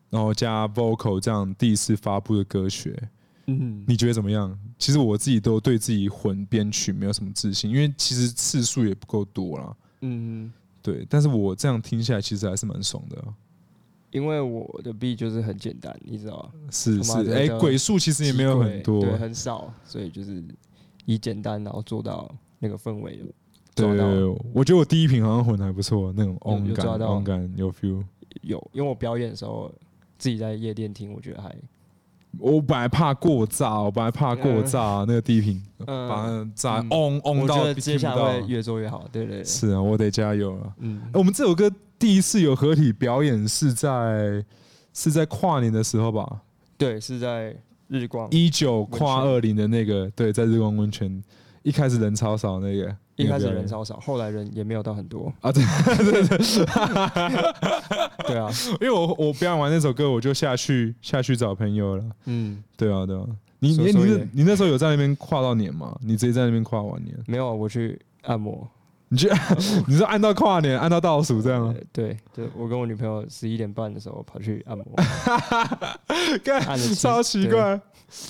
[0.10, 3.00] 然后加 vocal 这样第一次发布的歌曲。
[3.46, 4.58] 嗯，你觉得怎么样？
[4.80, 9.76] 其实我自己都对自己混编曲没有什么自信，因为其实次数也不够多啦。
[10.02, 11.06] 嗯，对。
[11.10, 13.17] 但是我这样听下来，其实还是蛮爽的。
[14.12, 16.70] 因为我的 beat 就是很简单，你知道吗？
[16.70, 20.44] 是是，哎，鬼数其实也没有很多，对，很少，所以就是
[21.06, 23.24] 以简单然后做到那个氛围。
[23.74, 23.88] 对，
[24.54, 28.04] 我觉得我第一瓶好像混的还不错，那种 on 感，on 感有 feel，
[28.41, 29.74] 有，因为我表演的时候
[30.17, 31.56] 自己在夜店听，我觉得还，
[32.39, 39.44] 我本来怕过炸，我本来怕过炸，那个第一瓶把它炸 on on 到，接下来会越做越好，对对。
[39.44, 40.74] 是啊，我得加油了。
[40.80, 44.44] 嗯，我们这首歌第一次有合体表演是在
[44.94, 46.41] 是在跨年的时候吧？
[46.78, 47.56] 对，是在
[47.88, 51.24] 日光一九跨二零的那个，对，在日光温泉，
[51.63, 52.96] 一开始人超少那个。
[53.21, 55.51] 一开始人超少，后来人也没有到很多啊！
[55.51, 55.63] 对
[55.97, 56.38] 对对，
[58.27, 58.49] 对啊，
[58.81, 62.03] 因为我我表演完那首歌，我就下去下去找朋友了。
[62.25, 63.25] 嗯，对啊对啊，
[63.60, 65.97] 你你你你那时候有在那边跨到年吗？
[66.03, 67.15] 你直接在那边跨完年？
[67.27, 68.67] 没有，我去按摩。
[69.12, 69.30] 你去？
[69.88, 71.76] 你是按到跨年，按到倒数这样吗？
[71.91, 74.86] 对，就我跟我女朋友十一点半的时候跑去按摩，
[76.65, 77.80] 按的超奇怪。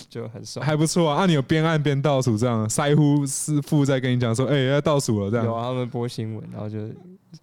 [0.08, 1.24] 就很爽，还不错啊！
[1.24, 6.78] 啊，你有边按边倒数这样，腮乎师傅在跟你讲说：“哎、欸，要倒数了。”这样有啊，他们播新闻，然后就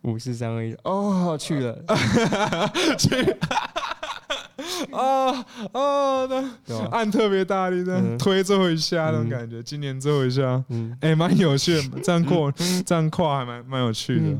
[0.02, 1.76] 五四三二一，哦，去了，
[2.96, 3.08] 去，
[4.92, 5.30] 啊
[5.72, 12.52] 啊，那按特别大力的、嗯、推最后一下那种感觉，嗯、今年最后一下，嗯，哎、欸，蛮有趣的，这样跨，
[12.84, 14.38] 这样跨还蛮蛮有趣的。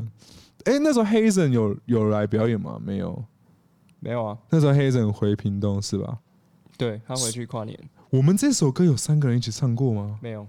[0.65, 2.79] 哎、那时候 Hazen 有有来表演吗？
[2.83, 3.23] 没有，
[3.99, 4.37] 没有啊。
[4.49, 6.17] 那时候 Hazen 回屏东是吧？
[6.77, 7.77] 对，他回去跨年。
[8.09, 10.17] 我们这首歌有三个人一起唱过吗？
[10.21, 10.47] 没有，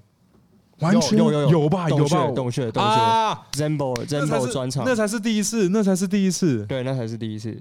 [0.81, 1.89] 完全有有有吧？
[1.89, 2.91] 有吧，洞穴洞穴。
[2.91, 7.57] 啊，Zembo Zembo 专场，那才是第一次，那才是第一次，对，那才是第一次，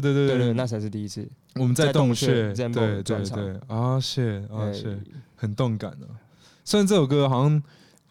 [0.00, 1.28] 对对对对那才是第一次。
[1.56, 4.98] 我们在洞穴 Zembo 专场，啊谢啊谢，
[5.36, 6.06] 很动感的。
[6.64, 7.62] 虽然这首歌好像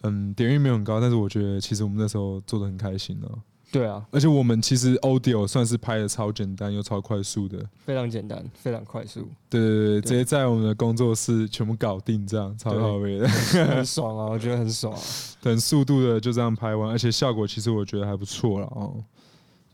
[0.02, 3.28] 嗯点阅没有很高，但是我觉得其实我们那时候做的很开心呢。
[3.72, 9.26] 对啊，而且我们其实 audio 算是拍的超简单又超快速的，非常简单，非常快速。
[9.48, 14.26] 对对对，对直接在我们的工作室全部搞定，这样超到位的，很 爽啊！
[14.26, 14.94] 我觉得很爽，
[15.40, 19.02] 很速度的就这样拍完，而且效果其实我觉得还不错了哦。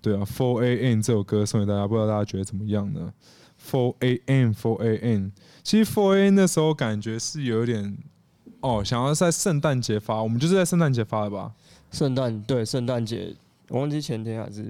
[0.01, 3.13] 对啊，Four AM 这首歌送给大家，不知道大家觉得怎么样呢
[3.61, 5.31] ？Four AM，Four AM，
[5.63, 7.99] 其实 Four AM 那时候感觉是有点
[8.61, 11.53] 哦，想要在圣诞节发，我们就是在圣诞节发的吧？
[11.91, 13.35] 圣诞对，圣诞节。
[13.71, 14.63] 我忘记前天还是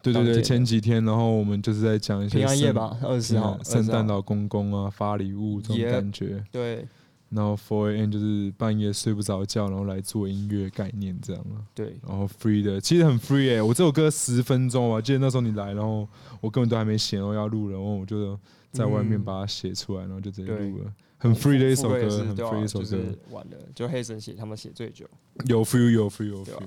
[0.00, 6.86] 对对对前几天，然后我们就是在讲一些平安夜吧，二十号圣诞老公公啊发礼物这种感觉，对。
[7.28, 11.98] 然后 Four AM 就是半夜睡不着觉，然后来做音乐概念这样啊，对。
[12.06, 16.08] 然后 Free 的其实很 Free 哎，我这首歌十分钟啊，记得那时候你来，然后
[16.40, 18.38] 我根本都还没写，然后要录了，然后我就
[18.72, 22.98] 在外面把它写出来，然后就直接录了，很 Free 的一首歌，很 Free 一首歌。
[23.30, 25.06] 完了，就黑神写他们写最久，
[25.46, 26.62] 有 Feel 有 Feel 有 Feel，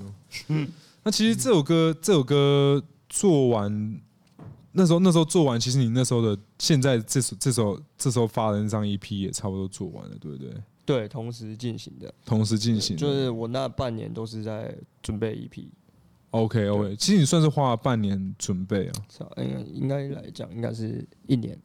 [0.50, 0.68] 嗯。
[1.02, 4.02] 那其实这首歌，这首歌做完，
[4.80, 10.54] 那时候那时候做完，其实你那时候的现在这首这首这时候发的那张 EP 也差不多做完了，对不对？
[10.86, 15.66] 对，同时进行的，同时进行，就是我那半年都是在准备 EP。
[16.32, 18.94] OK OK，其实你算是花了半年准备啊。
[19.36, 21.60] 应该应该来讲，应该是一年。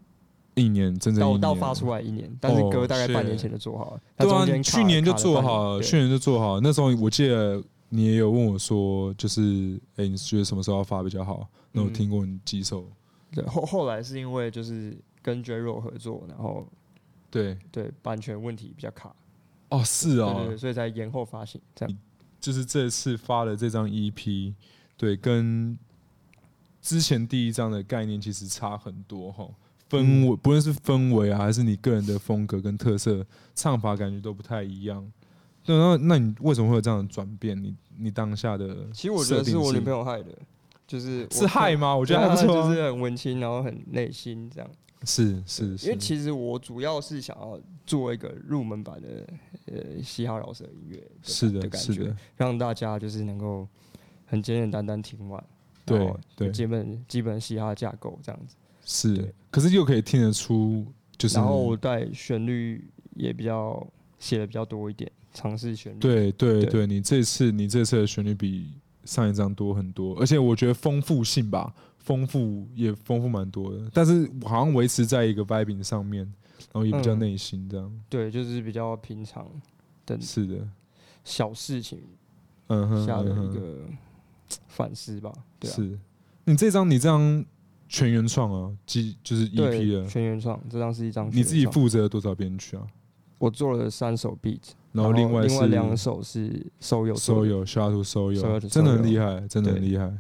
[0.57, 4.01] 一年，真正到到发出来一年，但是歌大概半年前就做好了。
[4.17, 6.61] 对啊，去年就做好了，去年就做好了。
[6.61, 11.49] 那时候我记得你也有问我说，就是哎，你觉得什么时候要发比较好？
[11.73, 12.87] 那我听过你几首。
[13.35, 16.67] 对，后后来是因为就是跟 J.Ro 合作，然后
[17.31, 19.15] 对对版权问题比较卡。
[19.71, 21.61] 哦，是哦，对对，所以才延后发行。
[21.75, 21.99] 这样
[22.41, 24.55] 就是这次发的这张 EP，
[24.97, 25.77] 对，跟
[26.81, 29.49] 之前第一张的概念其实差很多哈。
[29.91, 35.11] 氛围，不论是氛围啊，还是你个人的风格跟特色，唱法感觉都不太一样。
[35.63, 37.61] 对，那那你为什么会有这样的转变？
[37.63, 40.37] 你你当下的，其实我觉得是我女朋友害的，
[40.87, 41.97] 就是是嗨吗？
[41.97, 44.71] 我觉得还不错，就是很文青，然后很内心这样。
[45.07, 49.09] 是是是，因为其实我主要是想要做一个入门版的
[49.67, 53.69] 呃嘻哈饶舌音乐，是的，的感觉，让大家就是能够
[54.25, 55.45] 很简简单单听完，
[55.85, 58.57] 对对，基本基本嘻哈架构这样子。
[58.87, 60.87] 是，可是又可以听得出，
[61.19, 63.87] 就是然后我带旋律也比较
[64.19, 65.99] 写的比较多一点，尝试旋律。
[65.99, 68.73] 对对对，你这次你这次的旋律比
[69.05, 76.25] 上一张多很多，而且我觉得丰富性吧，丰富也丰富蛮多的，但是好像维持在一个 vibing 上面，
[76.73, 78.01] 然后也比较内心这样。
[78.09, 79.47] 对，就是比较平常
[80.07, 80.69] 的，是的，
[81.25, 82.03] 小事情，
[82.69, 83.81] 嗯哼，下的一个
[84.69, 85.33] 反思吧。
[85.59, 85.99] 对，是
[86.45, 87.45] 你这张你这张。
[87.87, 91.29] 全原创啊，即就是 EP 的全原创，这张是一张。
[91.31, 92.85] 你自己负责了多少编曲啊？
[93.39, 100.11] 我做了三首 beat，然后另外另外两首是收有收有 Shout out to SOYO，真的很厉害，真的很厉害。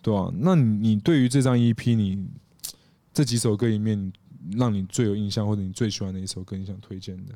[0.00, 2.26] 对啊，那你你对于这张 EP，你
[3.12, 4.12] 这几首歌里面，
[4.52, 7.34] 让你最有印象或者你最喜欢的一首歌，你想推荐的？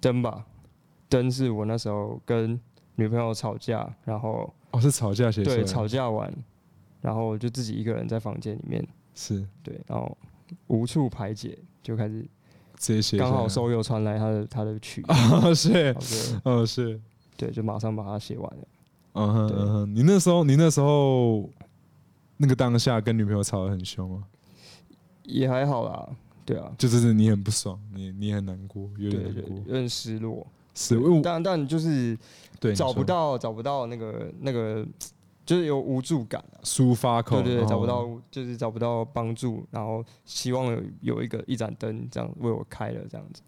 [0.00, 0.46] 灯吧，
[1.08, 2.58] 灯是我那时候跟
[2.94, 6.32] 女朋友吵架，然后哦是吵架写，对，吵架完。
[7.02, 10.16] 然后就自己一个人在房间里面，是对，然后
[10.66, 12.26] 无处排解，就开始
[12.78, 15.96] 这些刚好 SOYO 传来他的他的曲， 哦是，
[16.44, 17.00] 哦是，
[17.36, 18.68] 对，就马上把它写完了。
[19.14, 21.48] 嗯哼嗯哼，你那时候你那时候
[22.36, 24.24] 那个当下跟女朋友吵得很凶吗？
[25.22, 26.08] 也还好啦，
[26.44, 32.16] 对啊，就是你很不爽，你你很难过，有点难过，有点失落，是，但但就是
[32.60, 34.86] 对找不到找不到那个那个。
[35.46, 43.40] 就是有无助感啊，抒发口，对对对，找不到，就是找不到帮助，然后希望有有一个一盏灯这样为我开了这样子，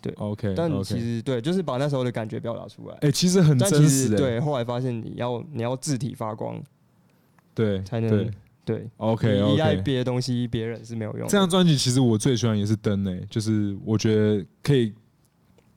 [0.00, 6.58] 对，OK，但其实对，就是把那时候的感觉表达出来，哎，其实很真实，对，后来发现你要你要字体发光，
[7.54, 8.32] 对，才能
[8.64, 11.28] 对，OK，依赖别的东西，别人是没有用。
[11.28, 14.94] 这张专辑其实我最喜欢也是灯诶，就是我觉得可以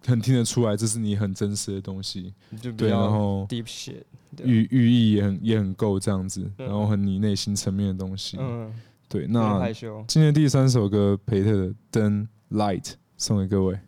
[0.05, 2.33] 很听得出来，这是你很真实的东西，
[2.77, 4.03] 对，然后 deep shit。
[4.43, 8.37] 寓寓意也很也很够这样子，然后很你内心层面的东西。
[8.39, 8.73] 嗯，
[9.07, 9.25] 对。
[9.27, 9.71] 那
[10.07, 12.83] 今天第三首歌，培特的《灯 Light》
[13.15, 13.79] 送给各位，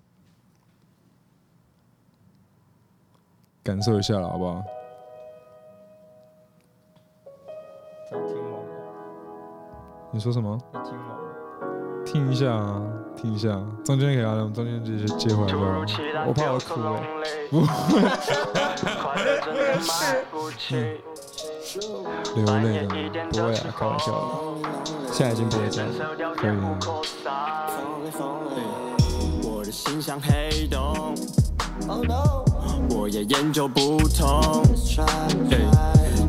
[3.62, 4.63] 感受一下了，好不好？
[10.13, 10.58] 你说什么？
[12.06, 12.82] 听一下啊，
[13.19, 13.47] 听一下，
[13.84, 15.53] 中间给他，中间直接接回来。
[16.27, 17.01] 我怕我哭了。
[17.49, 17.67] 不会。
[22.36, 23.25] 流泪的。
[23.32, 24.19] 不会啊，开玩笑的。
[25.12, 25.93] 现在已经不会这样了。
[26.36, 26.77] 可以了。
[29.43, 31.15] 我的心像黑洞。
[32.89, 34.63] 我也研究不通。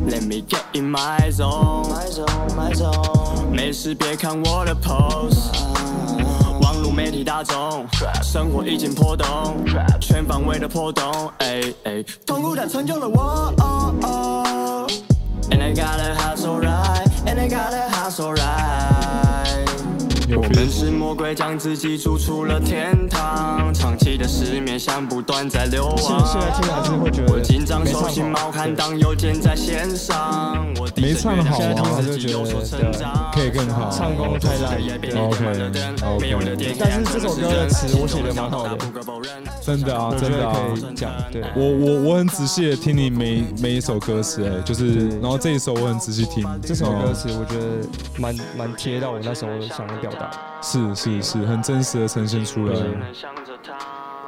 [0.09, 1.85] Let me get in my zone。
[3.51, 5.68] 没事别看我的 pose。
[6.91, 7.85] 媒体大众，
[8.21, 9.63] 生活已经破洞，
[10.01, 13.53] 全方位的破洞，哎哎，痛苦它成就了我。
[13.57, 14.87] 哦哦
[15.51, 18.35] And I gotta hustle right, and I gotta hustle
[20.35, 26.25] 我们是魔鬼，将自己逐出了天堂，长期的失眠像不断在流亡。
[26.25, 30.67] 现在听还是会觉得我紧张，手心冒汗，当邮件在线上。
[30.79, 32.43] 我没唱好啊，还是觉得
[33.33, 33.89] 可以更好。
[33.89, 36.75] 唱功太烂，OK OK。
[36.77, 38.77] 但是这首歌的词我写的蛮好的，
[39.61, 40.55] 真的啊，真的啊。
[41.31, 46.47] 对，我我我很仔细的听你每每一首歌词，哎，就是，然后这一首我很仔细听。
[46.61, 47.65] 这首歌词我觉得
[48.17, 50.18] 蛮蛮贴到我那时候想的表达。
[50.61, 52.75] 是是是，很真实的呈现出来。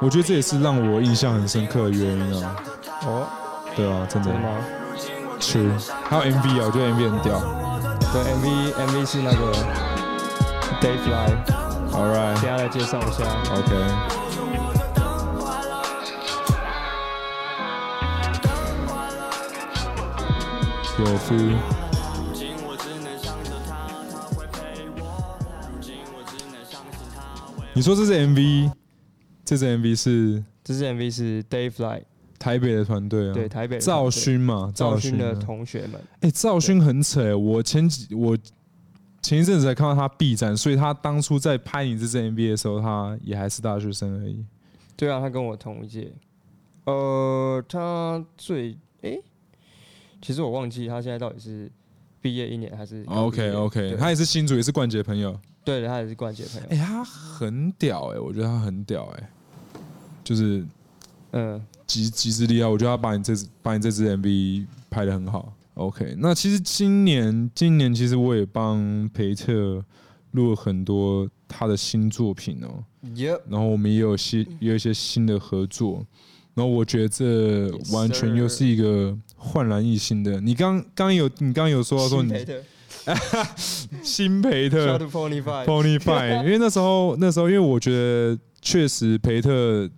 [0.00, 2.56] 我觉得这也是让我印象很深刻的原因啊。
[3.02, 3.26] 哦，
[3.76, 4.30] 对啊，真的。
[4.30, 4.48] 真的吗
[5.38, 5.70] ？True。
[6.08, 7.40] 还有 MV 啊，我觉得 MV 很屌。
[8.12, 9.52] 对，MV MV 是那个
[10.80, 11.30] Dayfly。
[11.92, 12.34] All right。
[12.34, 13.24] 等下来介绍一下。
[13.54, 13.72] OK。
[20.98, 21.81] 有 feel。
[27.74, 28.70] 你说这是 MV，
[29.46, 32.02] 这支 MV 是，这支 MV 是 Dayfly
[32.38, 35.94] 台北的团队啊，对台北赵勋嘛，赵勋的同学们。
[36.20, 38.36] 哎、欸，赵勋很扯、欸，我前几我
[39.22, 44.44] 前一阵子才看到他 B 站，所以他当初在拍你这支 MV 的时候，他也还是大学生而已。
[44.94, 46.12] 对啊，他跟我同一届。
[46.84, 49.22] 呃，他最哎、欸，
[50.20, 51.72] 其实我忘记他现在到底是
[52.20, 55.40] 毕业一年还是 OK OK，他也是新竹，也是冠杰朋友。
[55.64, 56.66] 对的，他也是冠杰朋友。
[56.70, 59.80] 哎、欸，他很屌哎、欸，我觉得他很屌哎、欸，
[60.24, 60.64] 就是
[61.32, 62.68] 嗯，极极致厉害。
[62.68, 65.52] 我觉得他把你这支把你这支 MV 拍的很好。
[65.74, 69.82] OK，那其实今年今年其实我也帮培特
[70.32, 72.84] 录了很多他的新作品哦、喔。
[73.14, 73.40] Yep.
[73.48, 76.04] 然后我们也有些也有一些新的合作。
[76.54, 80.38] 然后我觉得这完全又是一个焕然一新的。
[80.38, 82.30] 你刚刚有你刚刚有说到说你
[84.02, 84.98] 新培特。
[84.98, 85.42] Pony
[85.98, 89.88] Five，因为那时候那时候因为我觉得确实培特。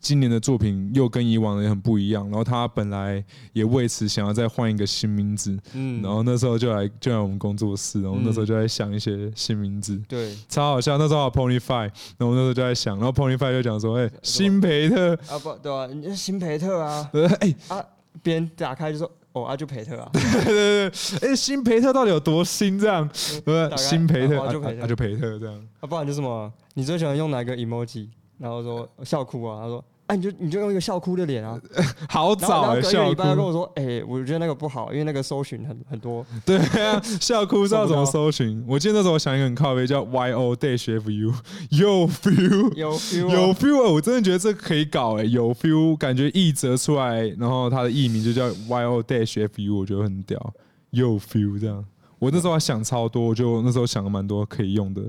[0.00, 10.96] 今年的作品又跟以往的也很不一样，然后他本来也为此想要再换一个新名字，嗯，然后那时候就来就来我们工作室，然后那时候就在想一些新名字，对，超好笑。
[10.96, 15.14] 那时候有 Pony Five，然后那时候就在想，然后 Pony Five 就讲说，哎，新培特。
[15.28, 17.52] 啊不对啊，你是新培特啊， 哎。
[17.66, 17.84] 啊，
[18.22, 23.08] 别人打开就说，哦啊就培特啊， 对对对，哎新培特到底有多新这样？
[23.44, 24.60] 对，新培特阿就
[24.96, 26.52] 培特这样，啊不然就什么？
[26.74, 28.08] 你最喜欢用哪个 emoji？
[28.38, 31.60] 然后说笑哭啊，他说，哎、啊，你就你就用一个笑哭的脸啊，
[32.10, 33.14] 好早哎、欸，笑哭。
[33.14, 36.26] 跟我说，哎、欸，我觉得那个不好，因为那个搜寻很很多。
[36.44, 38.64] 对啊，笑哭知道怎么搜寻？
[38.66, 41.32] 我记得那时候我想一个很靠背叫 Y O Dash F U，
[41.70, 50.52] 有 feel，有 feel，有 feel，我真的觉得这可以搞哎、欸，有 feel，感觉译折出来，然后它的译名就叫 Y O Dash F U，我觉得很屌，
[50.90, 51.84] 有 feel 这样。
[52.18, 55.02] 我那时候还想超多，我就那时候想了蛮多可以用的。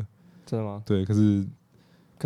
[0.45, 0.83] 真的吗？
[0.85, 1.43] 对，可是。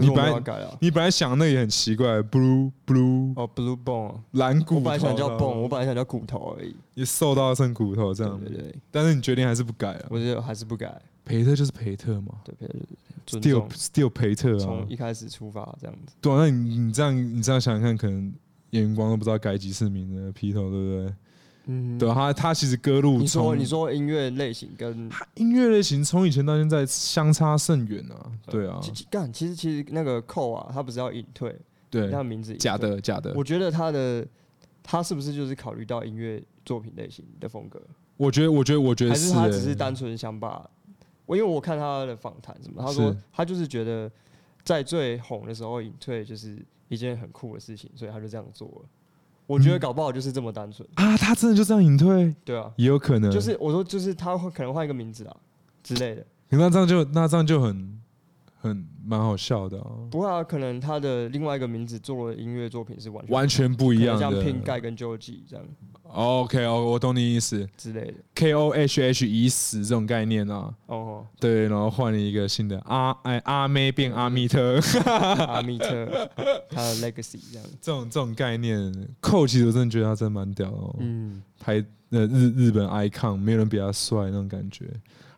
[0.01, 8.75] 你本来改了，你本来想那也很奇怪，blue blue 哦，blue bone 蓝骨头，我本来想叫 bone，我本来想叫骨头而已，你瘦到剩骨头这样，对对对。
[8.91, 11.01] 但是你决定还是不改了，我觉得还是不改。
[11.23, 16.13] 培特就是培特嘛，对，培特，still still 培特啊，从一开始出发这样子。
[16.21, 18.31] 对啊，那你你这样你这样想想看，可能
[18.69, 21.13] 眼光都不知道改几次名的，披头对不对？
[21.67, 28.79] 嗯，对，他他其实歌路，你说你说音乐类型跟音乐类型从以前到现在相差甚远啊，对啊。
[29.09, 31.55] 干，其实其实那个寇啊，他不是要隐退，
[31.89, 33.33] 对，他的名字假的假的。
[33.35, 34.25] 我觉得他的
[34.83, 37.81] 他是不是就是考虑到音乐作品类型的风格？
[38.17, 40.69] 我觉得我觉得我觉得还是他只是单纯想把，
[41.25, 44.09] 我因为我看他的访谈什么，他说他就是觉得
[44.63, 48.89] 在最红的时候隐退就是一件很酷的事情，所以他就这样做了。
[49.47, 51.17] 我觉得搞不好就是这么单纯、嗯、啊！
[51.17, 52.35] 他真的就这样隐退？
[52.43, 53.29] 对啊，也有可能。
[53.31, 55.35] 就是我说，就是他会可能换一个名字啊
[55.83, 56.25] 之类的。
[56.49, 57.99] 那这样就那这样就很
[58.69, 59.91] 很蛮好笑的啊！
[60.09, 65.65] 不会啊，可能他的另外一个名字做的音乐作品是完全完全不一样的，像 Pink Guy 跟 Joji 这样。
[66.03, 68.13] OK，哦，我懂你意思之类的。
[68.35, 70.73] K O H H 已死这种概念啊。
[70.85, 71.25] 哦。
[71.39, 74.79] 对，然后换了一个新的阿哎阿妹变阿密特，
[75.45, 76.29] 阿密特，
[76.69, 77.67] 他的 Legacy 这样。
[77.81, 80.95] 这种这种概念，寇其实我真的觉得他真的蛮屌哦。
[80.99, 81.41] 嗯。
[81.59, 84.85] 拍呃日日本 icon，没有人比他帅那种感觉。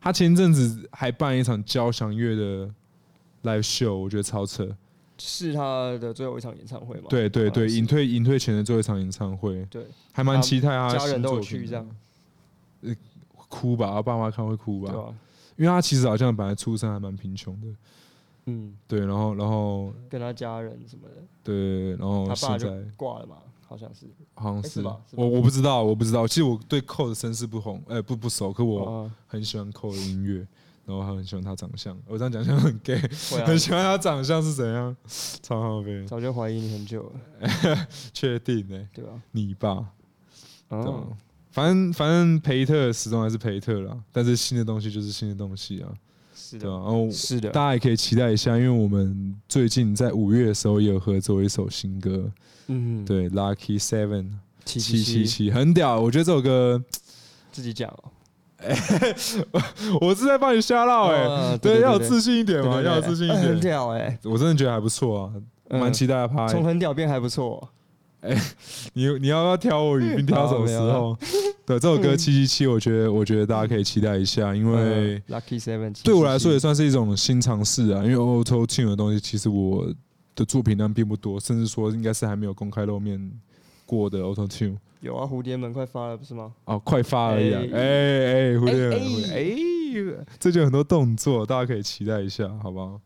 [0.00, 2.70] 他前阵子还办一场交响乐的
[3.42, 4.76] live show，我觉得超扯。
[5.20, 7.06] 是他的最后一场演唱会吗？
[7.10, 9.64] 对对对，隐退隐退前的最后一场演唱会。
[9.64, 10.88] 对，还蛮期待他。
[10.96, 11.84] 家人都有去这样。
[12.82, 12.94] 呃，
[13.48, 15.12] 哭吧，我爸妈看会哭吧。
[15.56, 17.66] 因为他其实好像本来出生还蛮贫穷的。
[18.46, 21.16] 嗯，对，然后然后跟他家人什么的。
[21.42, 24.06] 对，然后他爸就挂了嘛，好像是。
[24.34, 24.96] 好像是吧？
[25.16, 26.28] 我我不知道，我不知道。
[26.28, 30.46] 其实我对寇的身世不红，哎，不不熟，可我很喜欢寇的音乐。
[30.88, 34.96] 然后还很喜欢他长相，我这样讲像很 gay，、啊、很喜欢他长相是怎样，
[35.42, 36.02] 超好呗。
[36.06, 38.88] 早就怀疑你很久了，确定呢、欸？
[38.94, 39.10] 对吧？
[39.32, 39.84] 你吧，
[40.68, 41.14] 哦，
[41.50, 45.92] 反正反正培特始终还是培特啦，但是新的东西就是新的东西啊，
[46.34, 46.66] 是的？
[46.66, 52.32] 然后是的，大家也可以期待一下，因为我们最近在五月的时候也有合作一首新歌，
[52.68, 54.30] 嗯，对，Lucky Seven
[54.64, 56.82] 七七七七，很屌，我觉得这首歌
[57.52, 58.04] 自己讲哦。
[58.58, 58.76] 哎，
[60.00, 63.40] 我是在帮你瞎闹哎，对，要有自信一点嘛，要有自信一点。
[63.42, 65.32] 很屌哎，我真的觉得还不错
[65.70, 66.46] 啊，蛮期待拍。
[66.48, 67.68] 从很屌变还不错。
[68.20, 68.36] 哎，
[68.94, 71.16] 你你要不要挑我语 病挑什么时候？
[71.64, 78.02] 对，这首歌 七七七，我觉得我觉得大家可以期待一下，因为 Lucky Seven 对我来说也算是一种新尝试啊。
[78.02, 79.86] 因为 Auto Tune 的东西，其实我
[80.34, 83.30] 的作品量并不多，甚至说应该是还没有公开露面
[83.86, 84.78] 过的 Auto Tune。
[85.00, 86.52] 有啊，蝴蝶门快发了不是吗？
[86.64, 87.60] 哦，快发而已啊！
[87.72, 93.00] 哎哎，蝴蝶门，哎，这就很多动作，大家可以期待一下，好不好？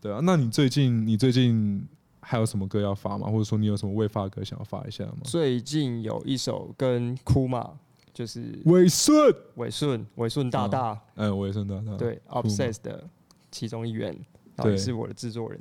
[0.00, 1.86] 对啊，那你最近你最近
[2.20, 3.28] 还有什么歌要发吗？
[3.30, 5.20] 或者说你有什么未发歌想要发一下吗？
[5.24, 7.72] 最近有一首跟哭嘛，
[8.12, 13.08] 就是尾顺，尾顺，尾顺大大，嗯，尾顺大大，对，Obsessed 的
[13.50, 14.14] 其中一员，
[14.54, 15.58] 然后也是我的制作人，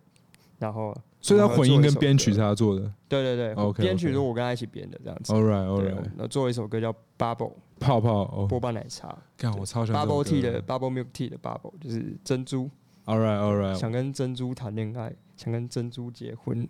[0.59, 0.93] 然后。
[1.27, 5.33] 所以他混音跟编曲是他做的，对对对，OK，编曲是我跟他一起编的这样子。
[5.33, 6.09] All right, all right。
[6.15, 12.69] 那做一首歌叫 Bubble 泡泡波霸奶茶，看我超喜欢 Bubble Tea 的 Bubble Milk Tea 的 Bubble，就是珍珠。
[13.05, 13.75] All right, all right。
[13.75, 16.65] 想跟珍珠谈恋爱，想跟珍珠结婚，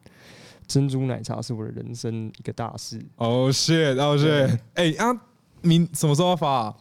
[0.66, 2.99] 珍珠奶茶是我的人生一个大事。
[3.18, 4.60] Oh shit, oh shit。
[4.74, 5.22] 哎啊，
[5.62, 6.76] 明什么时候要发？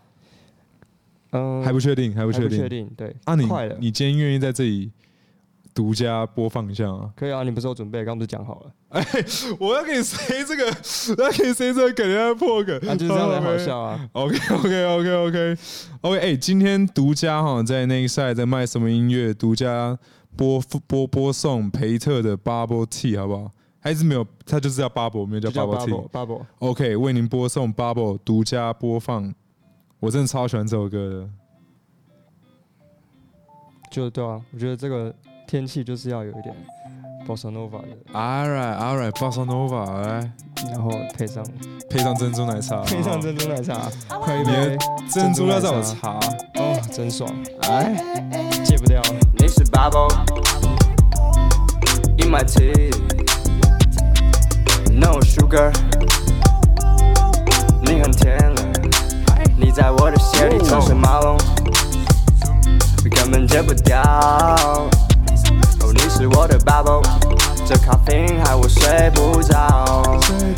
[1.33, 2.59] 嗯，还不确定，还不确定。
[2.59, 3.14] 确定，对。
[3.24, 3.45] 啊，你
[3.79, 4.91] 你今天愿意在这里？
[5.77, 7.11] 独家播放一下啊！
[7.14, 7.99] 可以啊，你不是有准备？
[7.99, 8.72] 刚刚不是讲好了？
[8.89, 9.05] 哎，
[9.61, 10.64] 我要给你塞这个，
[11.18, 16.18] 我要给你塞这个梗，要破梗，那就是这样才好笑啊！OK，OK，OK，OK，OK。
[16.18, 19.35] 哎，今天独家哈，在那个赛在卖什么音乐？
[19.35, 19.99] 独家
[20.35, 23.51] 播播播送培特的 Bubble Tea，好不好？
[23.79, 24.27] 还是没有？
[24.47, 26.09] 他就是叫 Bubble，没有叫 Bubble Tea。
[26.09, 26.47] Bubble。
[26.61, 29.35] OK，为您播送 Bubble 独家播放。
[30.01, 31.29] 我真的超喜欢这首歌的。
[33.91, 35.14] 就对啊，我觉得这个。
[35.47, 36.53] 天气就是要有一点
[37.27, 40.33] Bossa Nova 的，All right, All right, Bossa Nova，来，
[40.73, 41.45] 然后配上
[41.89, 44.77] 配上珍珠奶茶，配上珍珠奶茶，快一杯
[45.09, 46.19] 珍珠奶茶，
[46.55, 47.33] 哦，真爽，
[47.63, 47.95] 哎，
[48.65, 49.01] 戒不掉。
[49.39, 50.13] 你是 Bubble.
[52.19, 52.81] In my tea，No
[55.21, 55.73] sugar，
[57.83, 58.63] 你很甜了，
[59.57, 60.59] 你在我的血里
[60.95, 61.39] 马龙，
[63.11, 64.03] 根本戒不掉。
[66.17, 67.03] 是我的 bubble，
[67.67, 70.03] 这咖啡因害我睡不着。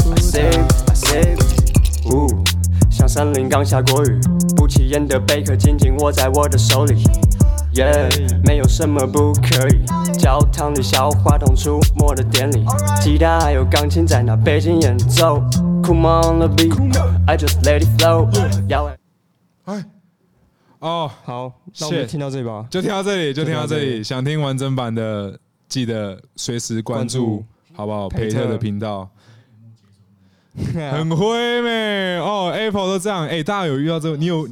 [0.07, 2.29] I sip, I sip，呜，
[2.89, 4.21] 像森林刚下过雨，
[4.55, 7.03] 不起眼的贝壳紧紧握在我的手里。
[7.75, 8.09] Yeah，
[8.47, 9.85] 没有什么不可以。
[10.17, 12.65] 教堂里小花童出没的典礼，
[13.03, 15.43] 吉他还有钢琴在那背景演奏。
[15.83, 18.29] Come on the beat，I just let it flow。
[19.65, 19.85] 哎，
[20.79, 24.05] 哦，好，那我们听到这里吧，就听到这里，就听到这里。
[24.05, 25.41] 想听完整版的。
[25.69, 27.45] 记得随时关注，
[27.75, 28.09] 好不好？
[28.09, 29.09] 培特的频道，
[30.75, 32.19] 很灰咩？
[32.19, 33.27] 哦，Apple 都这样。
[33.29, 34.17] 哎，大家有遇到这个？
[34.17, 34.49] 你有？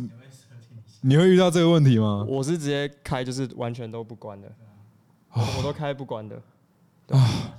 [1.00, 2.24] 你会遇到这个问题吗？
[2.28, 4.52] 我是直接开，就是完全都不关的，
[5.32, 6.36] 我都开不关的。
[7.08, 7.52] 啊，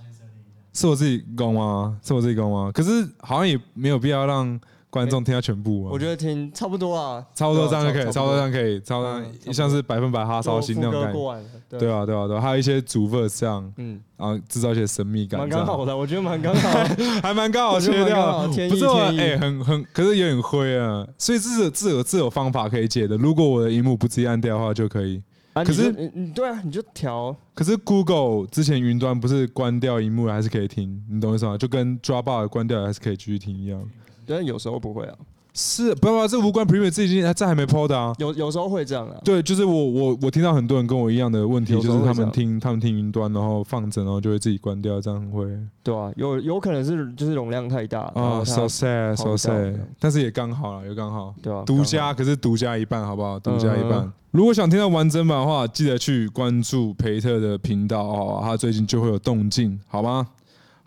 [0.74, 1.98] 是我自己攻吗？
[2.04, 2.72] 是我自己攻吗？
[2.74, 4.60] 可是好像也没有必要让。
[4.90, 5.90] 观众听到全部吗？
[5.92, 11.78] 我觉得听差不多啊，差不多这样就可以，差不多这样可以，差不多像是百分百哈烧心那种感觉。
[11.78, 16.70] 对啊，对啊，对，还有一些主 verse 这样，嗯，然后制造一些神秘感，蛮刚好的，我觉得蛮刚好，
[17.22, 23.18] 还蛮刚好切掉，不错，哎，很很，可是有点灰啊，所以这是这有这有方法可以解的。
[23.18, 25.22] 如果我的荧幕不自己按掉的话，就可以。
[25.54, 27.36] 可是，嗯，对啊，你就调。
[27.56, 31.58] 可是 Google 之前云端不是关掉荧幕还是可以听，你懂我意思吗？
[31.58, 33.82] 就跟 Dropbox 关掉还是可以继续听一样。
[34.28, 35.16] 但有时候不会啊，
[35.54, 38.14] 是不不，这无关 Premiere 自己，这还没 PO 的啊。
[38.20, 39.16] 有有时候会这样啊。
[39.24, 45.48] 对，就是我我我听到很多人跟我一样的问题，就是他们听他们听云端，然后放着，然后就会自己关掉，这样会。
[45.82, 51.34] 对啊，有有可能是就是容量太大啊，so sad so sad，但是也刚好了，也刚好。
[51.42, 53.40] 对啊，独家可是独家一半，好不好？
[53.40, 54.12] 独家一半。
[54.32, 60.28] 如果想听到完整版的话，记得去关注培特的频道哦，他最近就会有动静，好吗？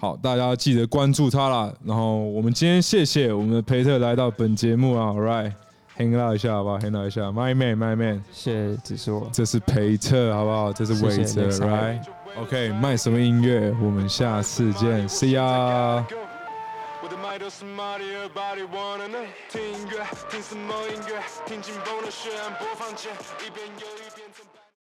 [0.01, 1.71] 好，大家记得关注他啦。
[1.85, 10.73] 然后我们今天谢谢我们的培特来到本节目啊，All right，hang out 一下好不好？hang out 一下，My man，My man，谢谢子硕，这是培特好不好？
[10.73, 13.77] 这是韦哲，Right，OK，卖什么音乐？
[13.83, 16.03] 我们下次见，See ya。